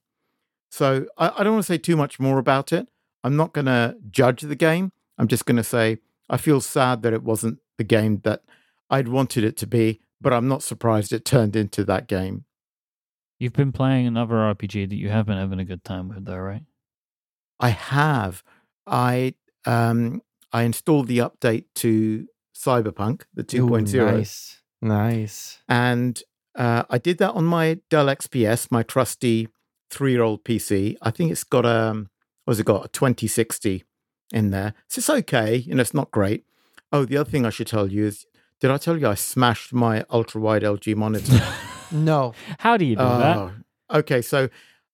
[0.75, 2.89] So I, I don't want to say too much more about it.
[3.23, 4.91] I'm not going to judge the game.
[5.17, 8.41] I'm just going to say I feel sad that it wasn't the game that
[8.89, 12.43] I'd wanted it to be, but I'm not surprised it turned into that game.
[13.39, 16.35] You've been playing another RPG that you have been having a good time with, though,
[16.35, 16.63] right?
[17.57, 18.43] I have.
[18.85, 23.93] I um I installed the update to Cyberpunk, the 2.0.
[23.95, 24.61] Ooh, nice.
[24.81, 25.59] Nice.
[25.69, 26.21] And
[26.53, 29.47] uh, I did that on my Dell XPS, my trusty
[29.89, 30.95] three-year-old PC.
[31.01, 32.09] I think it's got a, um,
[32.45, 32.85] what's it got?
[32.85, 33.83] A 2060
[34.33, 34.73] in there.
[34.87, 35.57] So it's okay.
[35.57, 36.45] You know, it's not great.
[36.91, 38.25] Oh, the other thing I should tell you is,
[38.59, 41.41] did I tell you I smashed my ultra-wide LG monitor?
[41.91, 42.33] No.
[42.59, 43.37] How do you do that?
[43.37, 43.51] Oh,
[43.93, 44.49] Okay, so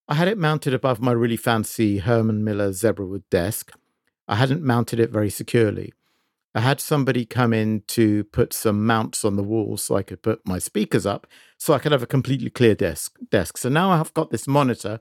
[0.09, 3.71] I had it mounted above my really fancy Herman Miller Zebrawood desk.
[4.27, 5.93] I hadn't mounted it very securely.
[6.53, 10.21] I had somebody come in to put some mounts on the wall so I could
[10.21, 11.25] put my speakers up
[11.57, 13.57] so I could have a completely clear desk desk.
[13.57, 14.99] So now I've got this monitor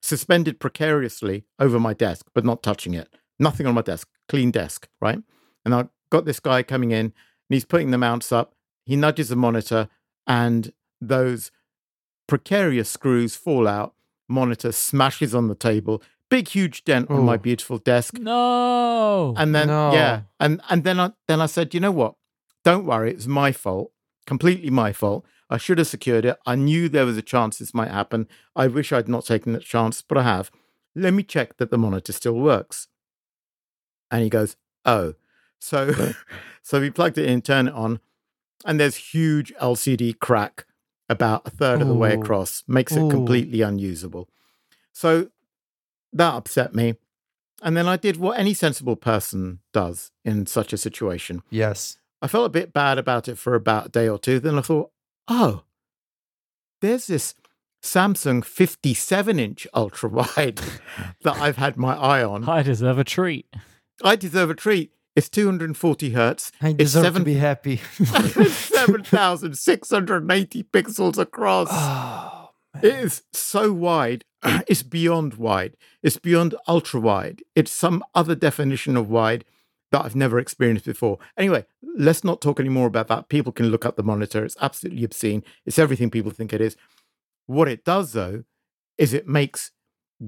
[0.00, 3.08] suspended precariously over my desk, but not touching it.
[3.38, 5.20] Nothing on my desk, clean desk, right?
[5.64, 7.12] And I've got this guy coming in and
[7.48, 8.54] he's putting the mounts up.
[8.84, 9.88] He nudges the monitor
[10.26, 11.50] and those
[12.28, 13.94] precarious screws fall out.
[14.28, 16.02] Monitor smashes on the table.
[16.32, 18.14] Big huge dent on my beautiful desk.
[18.18, 19.34] No.
[19.36, 19.92] And then No.
[19.92, 22.14] yeah, and and then I then I said, you know what?
[22.64, 23.92] Don't worry, it was my fault,
[24.26, 25.26] completely my fault.
[25.50, 26.38] I should have secured it.
[26.46, 28.28] I knew there was a chance this might happen.
[28.56, 30.50] I wish I'd not taken that chance, but I have.
[30.94, 32.88] Let me check that the monitor still works.
[34.10, 35.12] And he goes, oh,
[35.58, 35.92] so
[36.62, 38.00] so we plugged it in, turn it on,
[38.64, 40.64] and there's huge LCD crack
[41.10, 43.10] about a third of the way across, makes it Ooh.
[43.10, 44.30] completely unusable.
[44.94, 45.28] So
[46.12, 46.94] that upset me.
[47.62, 51.42] And then I did what any sensible person does in such a situation.
[51.50, 51.96] Yes.
[52.20, 54.40] I felt a bit bad about it for about a day or two.
[54.40, 54.90] Then I thought,
[55.28, 55.62] oh,
[56.80, 57.34] there's this
[57.82, 60.60] Samsung 57 inch ultra wide
[61.22, 62.48] that I've had my eye on.
[62.48, 63.46] I deserve a treat.
[64.02, 64.92] I deserve a treat.
[65.14, 66.50] It's 240 hertz.
[66.60, 67.76] I It's deserve seven- to be happy.
[69.32, 71.68] 7,680 pixels across.
[71.70, 72.50] oh,
[72.82, 74.24] It is so wide.
[74.66, 75.76] It's beyond wide.
[76.02, 77.42] It's beyond ultra wide.
[77.54, 79.44] It's some other definition of wide
[79.90, 81.18] that I've never experienced before.
[81.36, 83.28] Anyway, let's not talk any more about that.
[83.28, 84.44] People can look up the monitor.
[84.44, 85.44] It's absolutely obscene.
[85.66, 86.76] It's everything people think it is.
[87.46, 88.44] What it does, though,
[88.98, 89.70] is it makes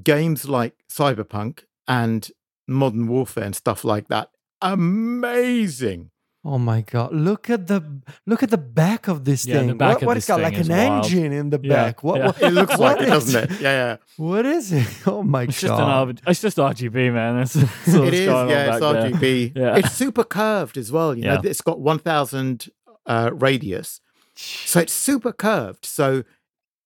[0.03, 2.31] games like Cyberpunk and
[2.69, 4.31] Modern Warfare and stuff like that
[4.65, 6.11] amazing.
[6.47, 7.15] Oh my god!
[7.15, 7.83] Look at the
[8.27, 9.79] look at the back of this Yeah, the thing.
[9.79, 11.05] back what of what this it's got like an wild.
[11.07, 12.03] engine in the Yeah, back.
[12.03, 12.27] What, yeah.
[12.27, 13.61] what It looks like what it, is- doesn't it?
[13.63, 14.87] Yeah, What is it?
[15.07, 16.21] Oh my It's just an god!
[16.27, 17.37] It's just RGB, man.
[17.39, 19.11] That's, that's It is, yeah, it's back there.
[19.13, 19.57] RGB.
[19.57, 19.77] Yeah.
[19.77, 21.15] It's super curved as well.
[21.17, 21.51] You know, Yeah.
[21.51, 22.69] it's got 1,000
[23.07, 24.01] uh, radius.
[24.37, 25.87] So it's super curved.
[25.87, 26.25] So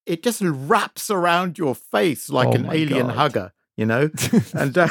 [0.07, 3.17] it just wraps around your face like Oh an alien God.
[3.17, 4.09] hugger, you know?
[4.55, 4.89] and uh,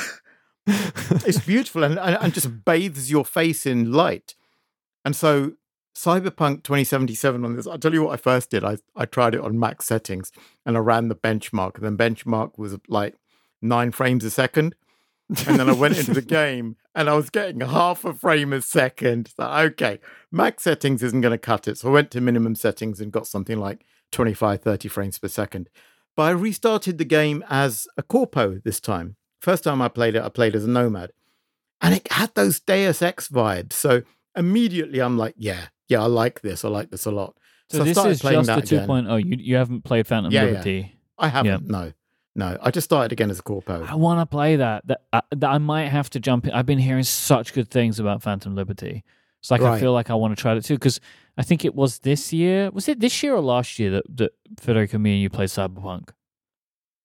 [1.26, 4.36] it's beautiful and, and, and just bathes your face in light.
[5.08, 5.54] And so
[5.96, 8.66] Cyberpunk 2077 on this, I'll tell you what I first did.
[8.66, 10.34] I, I tried it on max settings
[10.66, 11.76] and I ran the benchmark.
[11.76, 13.16] And then benchmark was like
[13.62, 14.76] nine frames a second.
[15.48, 18.62] And then I went into the game and I was getting half a frame a
[18.62, 19.32] second.
[19.40, 21.78] So, okay, max settings isn't going to cut it.
[21.78, 25.70] So I went to minimum settings and got something like 25, 30 frames per second.
[26.18, 29.16] But I restarted the game as a corpo this time.
[29.40, 31.14] First time I played it, I played as a nomad.
[31.80, 33.74] And it had those Deus Ex vibes.
[33.74, 34.02] So
[34.38, 36.64] immediately I'm like, yeah, yeah, I like this.
[36.64, 37.36] I like this a lot.
[37.70, 38.88] So, I this is just the again.
[38.88, 39.26] 2.0.
[39.26, 40.50] You you haven't played Phantom Yeah, yeah.
[40.52, 40.98] Liberty.
[41.18, 41.68] I haven't.
[41.68, 41.92] No,
[42.36, 42.58] no.
[42.62, 43.84] I just started again as a corpo.
[43.84, 44.88] I want to play that.
[44.88, 46.54] That, uh, that I might have to jump in.
[46.54, 49.04] I've been hearing such good things about Phantom Liberty.
[49.40, 51.00] It's like I feel like I want to try it too because
[51.38, 52.70] I think it was this year.
[52.72, 56.10] Was it this year or last year that, that Federico, me and you played Cyberpunk?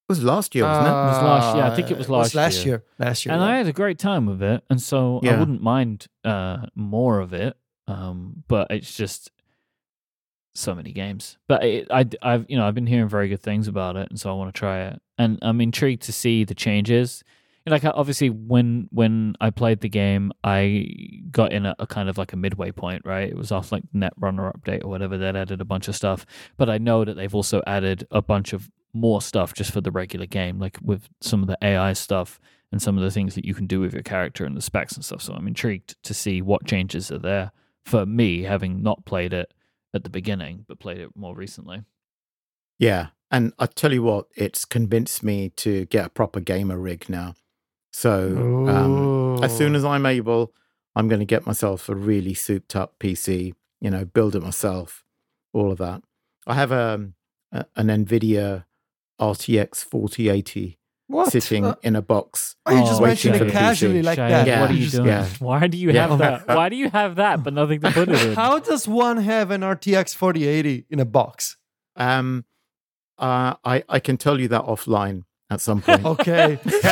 [0.09, 0.91] It was last year, wasn't it?
[0.91, 1.63] was last year.
[1.65, 2.75] I think it was Uh, last last year.
[2.75, 2.83] year.
[2.99, 3.33] Last year.
[3.33, 3.43] and.
[3.43, 5.39] I had a great time with it, and so I Yeah.
[5.39, 7.55] wouldn't mind uh, more of it.
[7.87, 9.31] Um, but it's just
[10.55, 11.37] so many games.
[11.47, 14.19] But it, I, have you know, I've been hearing very good things about it, and
[14.19, 15.01] so I want to try it.
[15.17, 17.23] And I'm intrigued to see the changes.
[17.65, 20.87] You know, Like obviously, when when I played the game, I
[21.31, 23.29] got in a, a kind of like a midway point, right?
[23.29, 26.25] It was off like Netrunner update or whatever that added a bunch of stuff.
[26.57, 29.91] But I know that they've also added a bunch of more stuff just for the
[29.91, 32.39] regular game, like with some of the AI stuff
[32.71, 34.93] and some of the things that you can do with your character and the specs
[34.93, 35.21] and stuff.
[35.21, 37.51] So I'm intrigued to see what changes are there
[37.85, 39.53] for me, having not played it
[39.93, 41.83] at the beginning, but played it more recently.
[42.79, 43.07] Yeah.
[43.29, 47.35] And I tell you what, it's convinced me to get a proper gamer rig now.
[47.91, 48.37] So
[48.67, 50.53] um, as soon as I'm able,
[50.95, 55.03] I'm going to get myself a really souped up PC, you know, build it myself,
[55.53, 56.01] all of that.
[56.45, 57.13] I have um,
[57.51, 58.65] a, an NVIDIA
[59.19, 61.31] RTX 4080 what?
[61.31, 62.55] sitting Uh, in a box.
[62.65, 64.47] Are you just Oh, mentioned it casually like Cheyenne, that.
[64.47, 64.61] Yeah.
[64.61, 65.05] what are you doing?
[65.07, 65.27] yeah.
[65.39, 66.07] Why do you Yeah.
[66.07, 66.47] have that?
[66.57, 68.33] Why do you have that but nothing to put it in?
[68.35, 71.57] How does one have an RTX 4080 in a box?
[71.95, 72.45] Um,
[73.19, 76.03] uh, I, I can tell you that offline at some point.
[76.13, 76.57] Okay.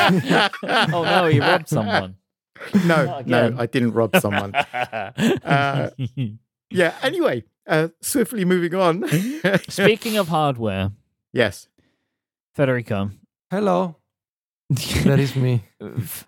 [0.94, 2.18] oh no, you robbed someone.
[2.86, 3.56] no, no.
[3.58, 4.54] I didn't rob someone.
[4.54, 5.90] Uh,
[6.70, 6.94] yeah.
[7.02, 9.04] Anyway, uh, swiftly moving on.
[9.68, 10.92] Speaking of hardware,
[11.34, 11.68] yes.
[12.56, 13.12] Federico.
[13.50, 13.98] Hello.
[15.04, 15.64] That is me.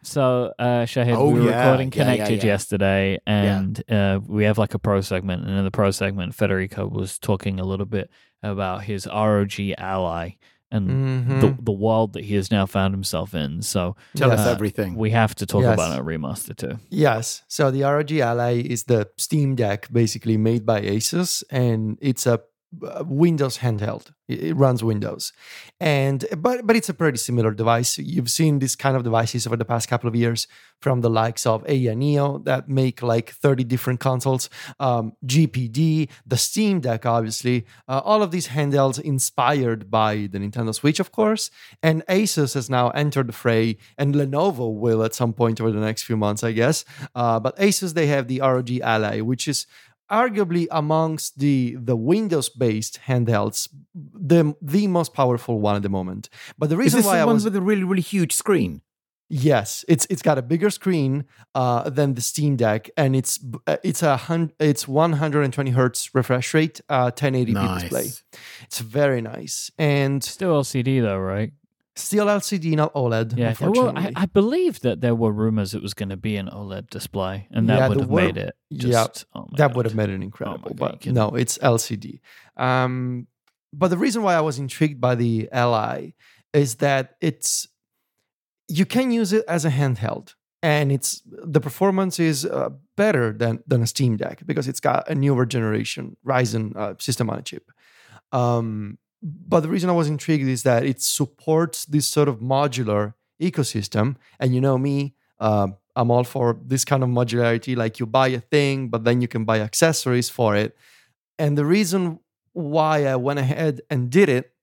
[0.02, 2.52] so uh Shahid, Oh, we were yeah, recording yeah, Connected yeah.
[2.52, 6.86] yesterday and uh we have like a pro segment and in the pro segment Federico
[6.88, 8.10] was talking a little bit
[8.42, 10.32] about his ROG Ally
[10.72, 11.40] and Mhm.
[11.42, 13.62] the the world that he has now found himself in.
[13.62, 14.96] So Tell us Uh, everything.
[14.96, 15.76] we have to talk Yes.
[15.76, 16.80] about a remaster too.
[16.90, 17.44] Yes.
[17.48, 22.42] So the ROG Ally is the Steam Deck basically made by Asus and it's a
[23.06, 24.12] Windows handheld.
[24.28, 25.34] It runs Windows.
[25.80, 27.98] And but but it's a pretty similar device.
[27.98, 30.48] You've seen these kind of devices over the past couple of years
[30.84, 34.50] from the likes of Ayaneo that make like 30 different consoles,
[34.82, 40.76] um, GPD, the Steam Deck, obviously, uh, all of these handhelds inspired by the Nintendo
[40.76, 41.50] Switch, of course.
[41.82, 45.80] And Asus has now entered the fray, and Lenovo will at some point over the
[45.80, 46.84] next few months, I guess.
[47.16, 49.66] Uh, but Asus, they have the ROG Ally, which is
[50.12, 56.30] arguably amongst the the Windows based handhelds the the most powerful one at the moment.
[56.58, 58.34] But the Is reason this why the I one was with a really, really huge
[58.34, 58.82] screen?
[59.30, 61.26] Yes, it's it's got a bigger screen
[61.56, 66.54] uh, than the Steam Deck, and it's uh, it's a hun- it's 120 hertz refresh
[66.54, 68.12] rate, uh, 1080p display.
[68.64, 71.52] It's very nice, and Still LCD though, right?
[71.96, 73.38] Still LCD, not OLED.
[73.38, 73.54] Yeah.
[73.62, 73.94] Well.
[73.98, 77.48] I, I believe that there were rumors it was going to be an OLED display,
[77.52, 78.56] and that Yeah, would have made it.
[78.70, 79.76] yeah, Just, oh that God.
[79.76, 80.74] would have made it incredible.
[80.74, 82.20] God, but no, it's LCD.
[82.58, 83.28] Um,
[83.72, 86.12] but the reason why I was intrigued by the Ally
[86.54, 87.68] is that it's
[88.68, 93.64] you can use it as a handheld, and it's the performance is uh, better than
[93.68, 97.42] than a Steam Deck because it's got a newer generation Ryzen uh, system on a
[97.42, 97.72] chip.
[98.32, 103.14] Um, but the reason I was intrigued is that it supports this sort of modular
[103.42, 105.16] ecosystem, and you know me.
[105.40, 107.76] Uh, I'm all for this kind of modularity.
[107.78, 110.76] Like you buy a thing, but then you can buy accessories for it.
[111.38, 112.20] And the reason
[112.54, 114.54] why I went ahead and did it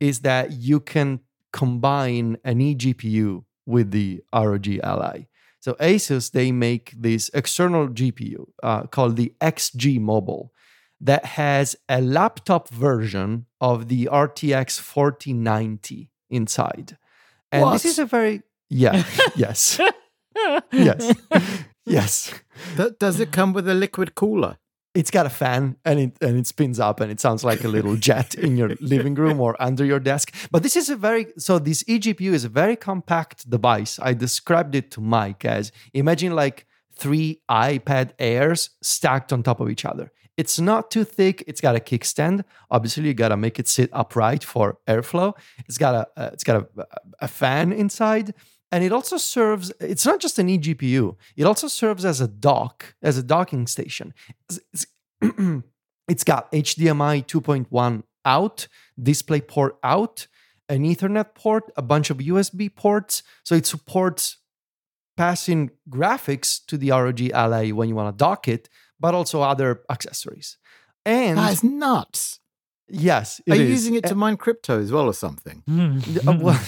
[0.00, 1.20] is that you can
[1.52, 5.26] combine an eGPU with the ROG Ally.
[5.60, 10.52] So Asus they make this external GPU uh, called the XG Mobile
[11.00, 16.98] that has a laptop version of the RTX 4090 inside.
[17.50, 17.72] And What?
[17.74, 19.04] this is a very yeah
[19.36, 19.78] yes
[20.72, 21.14] yes
[21.86, 22.32] yes
[22.76, 24.56] Th- Does it come with a liquid cooler?
[24.94, 27.68] it's got a fan and it and it spins up and it sounds like a
[27.76, 30.34] little jet in your living room or under your desk.
[30.50, 33.98] But this is a very so this eGPU is a very compact device.
[34.02, 39.70] I described it to Myke as imagine like three iPad Airs stacked on top of
[39.70, 40.10] each other.
[40.36, 41.44] It's not too thick.
[41.46, 42.44] It's got a kickstand.
[42.70, 45.34] Obviously, you gotta make it sit upright for airflow.
[45.66, 46.86] It's got a uh, it's got a,
[47.20, 48.34] a fan inside,
[48.70, 49.72] and it also serves.
[49.80, 51.16] It's not just an eGPU.
[51.36, 54.14] It also serves as a dock, as a docking station.
[54.48, 54.86] It's, it's,
[56.08, 58.68] it's got HDMI 2.1 out,
[59.00, 60.26] DisplayPort out,
[60.68, 63.22] an Ethernet port, a bunch of USB ports.
[63.44, 64.38] So it supports
[65.16, 68.68] passing graphics to the ROG Ally when you want to dock it,
[69.02, 70.56] but also other accessories.
[71.04, 72.40] And That is nuts.
[72.88, 73.70] yes, it Are you is.
[73.78, 75.58] using it to mine crypto as well or something?
[76.26, 76.58] Uh,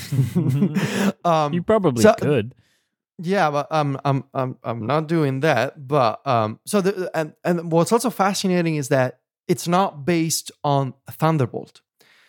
[1.24, 2.54] um, you probably so- could.
[3.18, 5.86] Yeah, but um, I'm I'm I'm not doing that.
[5.86, 10.94] But um, so the and and what's also fascinating is that it's not based on
[11.08, 11.80] Thunderbolt.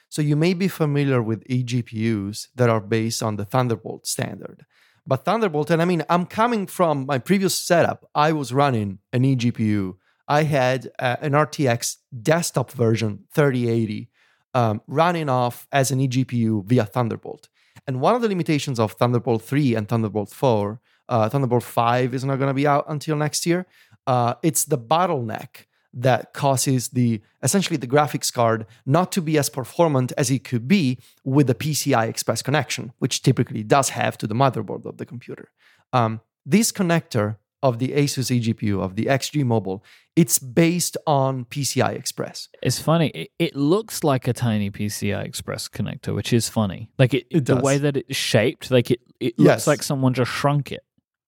[0.10, 4.66] So you may be familiar with eGPUs that are based on the Thunderbolt standard.
[5.08, 8.10] But Thunderbolt, and I mean, I'm coming from my previous setup.
[8.16, 9.96] I was running an eGPU.
[10.28, 14.10] I had uh, an RTX desktop version 3080
[14.56, 17.50] um, running off as an eGPU via Thunderbolt.
[17.86, 22.26] And one of the limitations of Thunderbolt 3 and Thunderbolt 4, uh, Thunderbolt 5 is
[22.26, 23.68] not going to be out until next year.
[24.08, 25.66] Uh, it's the bottleneck
[25.98, 30.68] that causes the essentially the graphics card not to be as performant as it could
[30.68, 35.06] be with the PCI Express connection, which typically does have to the motherboard of the
[35.06, 35.50] computer.
[35.94, 39.84] Um, this connector of the Asus eGPU of the XG Mobile,
[40.16, 42.50] it's based on PCI Express.
[42.62, 43.08] It's funny.
[43.10, 46.92] It, it looks like a tiny PCI Express connector, which is funny.
[47.00, 49.48] Like it, It the way that it's shaped, like it, it Yes.
[49.66, 50.84] looks like someone just shrunk it.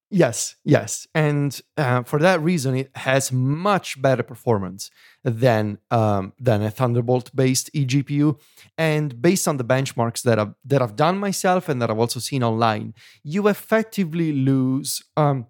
[0.10, 4.90] Yes, yes, and uh, for that reason, it has much better performance
[5.26, 8.40] than um, than a Thunderbolt-based eGPU.
[8.78, 12.22] And based on the benchmarks that I've that I've done myself and that I've also
[12.22, 12.94] seen online,
[13.24, 15.48] you effectively lose um,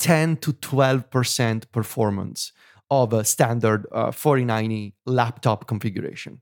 [0.00, 2.52] ten to twelve percent performance
[2.90, 6.40] of a standard uh, 4090 laptop configuration.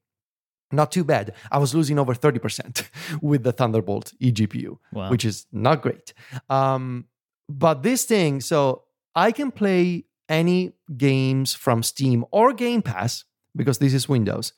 [0.72, 1.34] Not too bad.
[1.50, 2.88] I was losing over 30%
[3.22, 5.10] with the Thunderbolt eGPU Wow.
[5.10, 6.12] which is not great.
[6.48, 7.06] Um,
[7.50, 8.84] but this thing, so
[9.14, 13.24] I can play any games from Steam or Game Pass
[13.56, 14.52] because this is Windows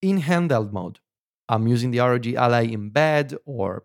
[0.00, 1.00] in handheld mode.
[1.48, 3.84] I'm using the ROG Ally in bed, or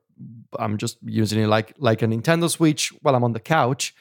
[0.60, 3.96] I'm just using it like like a Nintendo Switch while I'm on the couch.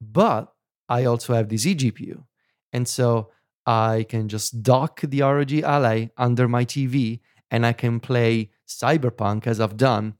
[0.00, 0.52] But
[0.88, 2.24] I also have this eGPU,
[2.72, 3.30] and so
[3.66, 9.46] I can just dock the ROG Ally under my TV, and I can play Cyberpunk
[9.46, 10.14] as I've done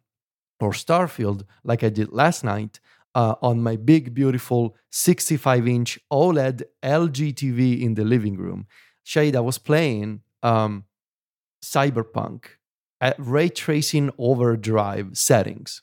[0.60, 2.80] or Starfield, like I did last night,
[3.16, 8.66] uh, on my big, beautiful 65 inch OLED LG TV in the living room.
[9.02, 10.84] Shade, I was playing um,
[11.64, 12.44] Cyberpunk
[13.00, 15.82] at ray tracing overdrive settings,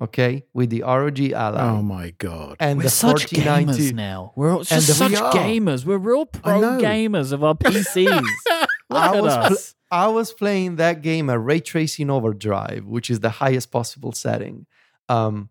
[0.00, 1.60] okay, with the ROG Ally.
[1.62, 2.56] Oh my god.
[2.60, 3.72] and We're the such 4090.
[3.90, 4.32] gamers now.
[4.36, 5.32] We're all just such VR.
[5.32, 5.84] gamers.
[5.84, 8.06] We're real pro gamers of our PCs.
[8.10, 9.74] Look I at was pl- us.
[9.90, 14.66] I was playing that game at ray tracing overdrive, which is the highest possible setting,
[15.08, 15.50] um,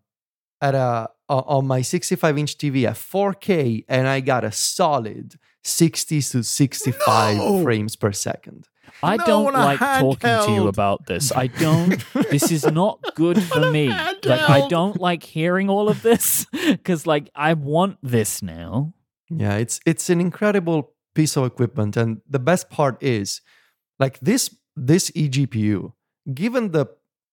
[0.62, 5.34] at a o- on my 65 inch TV at 4K, and I got a solid
[5.64, 7.62] 60 to 65 No.
[7.62, 8.68] frames per second.
[9.02, 11.32] I No, don't like talking to you about this.
[11.32, 12.02] I don't.
[12.30, 13.88] this is not good for me.
[13.88, 18.92] Like I don't like hearing all of this because like I want this now.
[19.28, 23.40] Yeah, it's it's an incredible piece of equipment, and the best part is,
[23.98, 25.92] like this this eGPU,
[26.34, 26.86] given the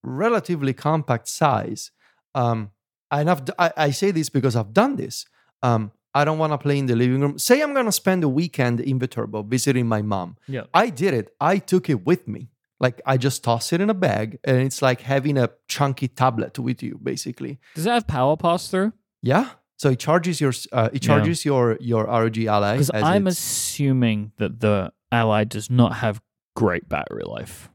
[0.03, 1.91] relatively compact size,
[2.36, 2.71] um,
[3.12, 5.26] and I've I, I say this because I've done this.
[5.64, 7.38] Um, I don't want to play in the living room.
[7.38, 10.38] Say I'm gonna spend a weekend in Viterbo visiting my mom.
[10.47, 10.64] Yeah.
[10.74, 11.34] I did it.
[11.39, 12.49] I took it with me.
[12.80, 16.57] Like I just toss it in a bag, and it's like having a chunky tablet
[16.57, 17.60] with you, basically.
[17.76, 18.93] Does it have power pass through?
[19.22, 19.49] Yeah.
[19.76, 21.07] So it charges your uh, it Yeah.
[21.16, 22.74] charges your your ROG Ally.
[22.74, 26.22] Because I'm assuming that the Ally does not have
[26.55, 27.70] great battery life.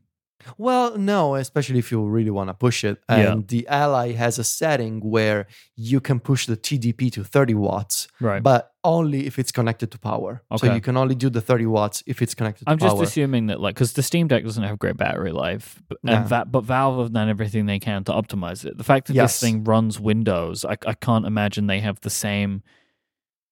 [0.58, 3.02] Well, no, especially if you really want to push it.
[3.08, 3.32] Yeah.
[3.32, 8.08] And the Ally has a setting where you can push the TDP to 30 watts,
[8.20, 8.42] Right.
[8.42, 10.42] but only if it's connected to power.
[10.56, 13.02] So you can only do the 30 watts if it's connected to I'm just power.
[13.04, 16.12] assuming that, like, because the Steam Deck doesn't have great battery life, but, No.
[16.12, 18.76] and Va- but Valve have done everything they can to optimize it.
[18.76, 19.40] The fact that Yes.
[19.40, 22.62] this thing runs Windows, I, I can't imagine they have the same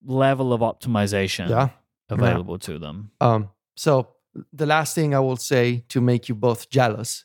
[0.05, 1.68] level of optimization yeah.
[2.11, 3.11] available to them.
[3.20, 4.09] Um, so
[4.53, 7.24] the last thing I will say to make you both jealous,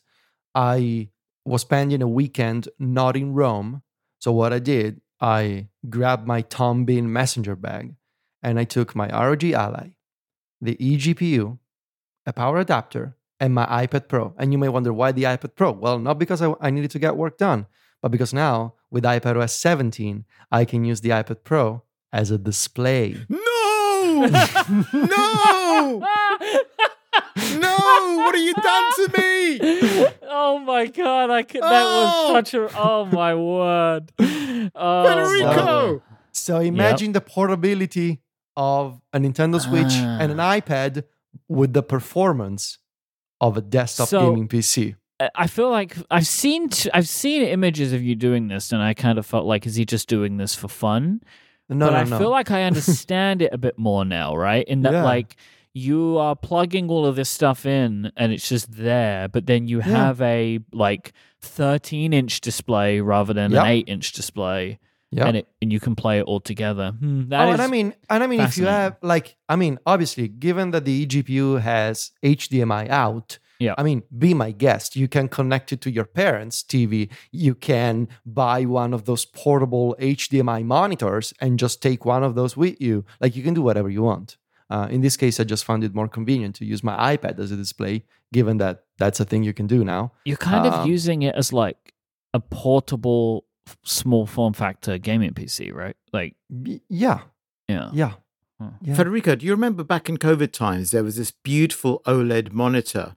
[0.54, 1.08] I
[1.44, 3.82] was spending a weekend not in Rome.
[4.18, 7.94] So what I did, I grabbed my Tom Bihn messenger bag
[8.42, 9.90] and I took my ROG Ally,
[10.60, 11.58] the eGPU,
[12.26, 14.34] a power adapter, and my iPad Pro.
[14.38, 15.72] And you may wonder why the iPad Pro?
[15.72, 17.66] Well, not because I, I needed to get work done,
[18.02, 21.82] but because now with iPadOS 17, I can use the iPad Pro
[22.12, 23.16] as a display.
[23.28, 24.26] No!
[24.92, 26.02] no!
[26.02, 26.06] No!
[28.28, 30.06] What have you done to me?
[30.28, 31.30] oh my god!
[31.30, 32.32] I could, that Oh!
[32.34, 32.68] was such a.
[32.78, 34.12] Oh my word!
[34.74, 36.02] Oh, Federico!
[36.32, 38.20] So imagine the portability
[38.56, 40.56] of a Nintendo Switch and an Ah.
[40.60, 41.04] iPad
[41.48, 42.78] with the performance
[43.40, 44.96] of a desktop So- gaming PC.
[45.20, 48.82] I- I feel like I've seen t- I've seen images of you doing this, and
[48.82, 51.20] I kind of felt like, is he just doing this for fun?
[51.70, 52.18] No, but no, I no.
[52.18, 54.66] feel like I understand it a bit more now, right?
[54.68, 55.02] In that, Yeah.
[55.04, 55.36] like,
[55.74, 59.78] you are plugging all of this stuff in, and it's just there, but then you
[59.78, 59.84] Yeah.
[59.84, 63.62] have a like 13 inch display rather than Yep.
[63.64, 64.78] an 8 inch display,
[65.10, 65.26] yeah.
[65.26, 66.92] and it and you can play it all together.
[66.98, 69.56] Hmm, that oh, is and I mean, and I mean, if you have like, I
[69.56, 73.74] mean, obviously, given that the eGPU has HDMI out, Yeah.
[73.76, 74.94] I mean, be my guest.
[74.94, 77.08] You can connect it to your parents' TV.
[77.32, 82.56] You can buy one of those portable HDMI monitors and just take one of those
[82.56, 83.04] with you.
[83.20, 84.36] Like you can do whatever you want.
[84.70, 87.50] Uh, in this case, I just found it more convenient to use my iPad as
[87.50, 90.12] a display, given that that's a thing you can do now.
[90.24, 91.94] you're kind of um, using it as like
[92.34, 93.44] a portable
[93.84, 95.96] small form factor gaming PC, right?
[96.12, 96.36] Like,
[96.88, 97.20] Yeah,
[97.68, 97.90] yeah.
[97.92, 98.12] yeah,
[98.60, 98.70] Huh.
[98.82, 98.94] yeah.
[98.94, 103.16] Federico, do you remember back in COVID times there was this beautiful OLED monitor,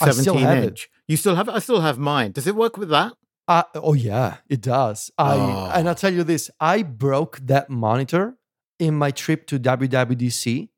[0.00, 0.68] I still 17 have it.
[0.68, 0.90] inch?
[1.06, 1.54] You still have it?
[1.54, 2.32] I still have mine.
[2.32, 3.12] Does it work with that?
[3.48, 5.10] Uh, oh yeah, it does.
[5.18, 5.70] I Oh.
[5.74, 8.36] and I'll tell you this: I broke that monitor
[8.78, 10.68] in my trip to WWDC.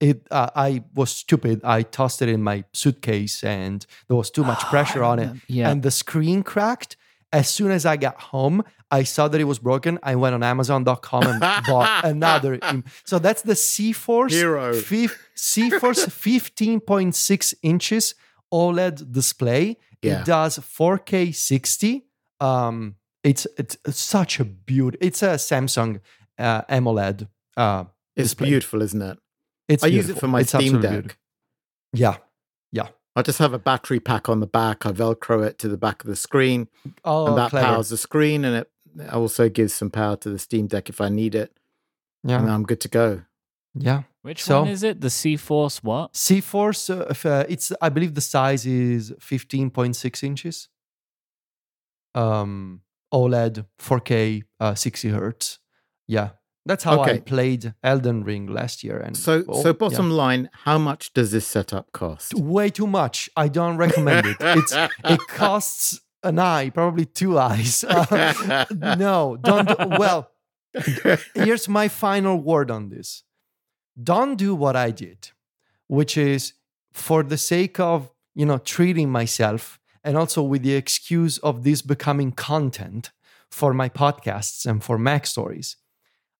[0.00, 1.60] It, uh, I was stupid.
[1.62, 5.70] I tossed it in my suitcase, and there was too much pressure on it, Yeah.
[5.70, 6.96] and the screen cracked.
[7.32, 9.98] As soon as I got home, I saw that it was broken.
[10.02, 12.58] I went on Amazon.com and bought another.
[13.04, 14.72] So that's the C-Force Hero.
[14.72, 16.06] C-Force
[16.76, 18.14] 15.6 inches
[18.52, 19.76] OLED display.
[20.02, 20.20] Yeah.
[20.20, 22.06] It does 4K 60.
[22.40, 24.96] Um, it's it's such a beauty.
[25.00, 26.00] It's a Samsung
[26.38, 27.28] uh, AMOLED.
[27.56, 27.84] Uh,
[28.16, 28.48] It's display.
[28.48, 29.18] beautiful, isn't it?
[29.70, 30.90] It's I use it for my It's Steam Deck.
[30.90, 31.18] beautiful.
[31.94, 32.16] Yeah.
[33.16, 34.86] I just have a battery pack on the back.
[34.86, 36.68] I Velcro it to the back of the screen,
[37.04, 37.66] Oh, and that clever.
[37.66, 38.70] powers the screen, and it
[39.12, 41.58] also gives some power to the Steam Deck if I need it,
[42.22, 43.22] Yeah, and I'm good to go.
[43.74, 44.04] Yeah.
[44.22, 45.00] Which So- one is it?
[45.00, 46.14] The C Force what?
[46.16, 50.68] C-Force, uh, uh, it's I believe the size is 15.6 inches.
[52.14, 55.58] Um, OLED, 4K, uh, 60 hertz.
[56.06, 56.30] Yeah,
[56.66, 58.98] that's how I played Elden Ring last year.
[58.98, 59.72] And So, oh, so yeah.
[59.72, 62.34] bottom line, how much does this setup cost?
[62.34, 63.30] way too much.
[63.36, 64.36] I don't recommend it.
[64.40, 64.72] It's
[65.04, 67.84] it costs an eye, probably two eyes.
[68.10, 68.64] Uh,
[68.98, 69.68] no, don't.
[69.68, 70.30] Do, well,
[71.34, 73.24] here's my final word on this.
[74.02, 75.30] Don't do what I did,
[75.86, 76.54] which is
[76.92, 81.82] for the sake of you know treating myself and also with the excuse of this
[81.82, 83.10] becoming content
[83.50, 85.76] for my podcasts and for MacStories.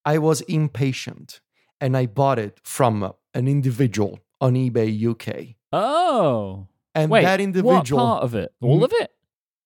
[0.04, 1.40] I was impatient
[1.80, 5.56] and I bought it from an individual on eBay UK.
[5.72, 6.66] Oh.
[6.94, 8.52] And Wait, that what individual part of it?
[8.60, 9.10] All of it?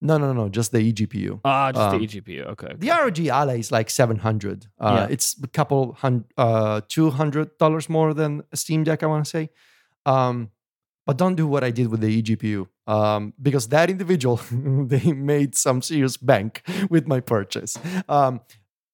[0.01, 1.41] No, no, no, just the eGPU.
[1.45, 2.47] Ah, just Um, the eGPU.
[2.49, 2.66] Okay.
[2.66, 2.76] okay.
[2.76, 4.66] The ROG Ally is like 700.
[4.78, 5.12] Uh, Yeah.
[5.14, 9.49] It's a couple hundred, uh, $200 more than a Steam Deck, I want to say.
[10.05, 10.51] Um,
[11.07, 15.55] but don't do what I did with the eGPU um, because that individual, they made
[15.55, 17.78] some serious bank with my purchase.
[18.09, 18.41] Um,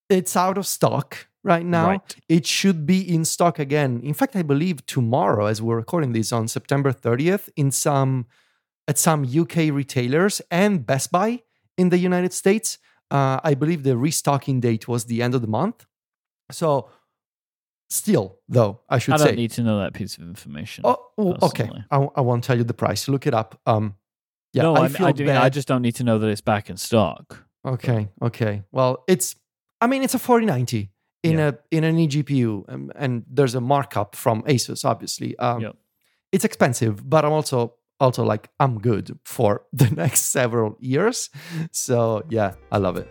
[0.09, 1.89] it's out of stock right now.
[1.89, 2.17] Right.
[2.29, 4.01] It should be in stock again.
[4.03, 8.27] In fact, I believe tomorrow, as we're recording this on September 30th, in some
[8.89, 11.43] at some UK retailers and Best Buy
[11.79, 12.79] in the United States.
[13.11, 15.87] Uh, I believe the restocking date was the end of the month.
[16.51, 16.91] So,
[17.89, 19.15] still, though, I should say.
[19.15, 19.37] I don't say.
[19.37, 20.83] need to know that piece of information.
[20.85, 21.71] oh, oh, okay.
[21.91, 23.09] I, I won't tell you the price.
[23.09, 23.61] Look it up.
[23.67, 23.95] Um,
[24.53, 25.43] yeah, no, I feel I, do, bad.
[25.43, 27.45] I just don't need to know that it's back in stock.
[27.65, 28.63] Okay, okay.
[28.73, 29.37] Well, it's
[29.81, 30.91] I mean it's a 4090
[31.23, 31.49] in Yeah.
[31.49, 35.37] a in an eGPU um, and there's a markup from Asus obviously.
[35.39, 35.77] Um Yep.
[36.33, 41.31] it's expensive, but I'm also also like I'm good for the next several years.
[41.73, 43.09] So, yeah, I love it.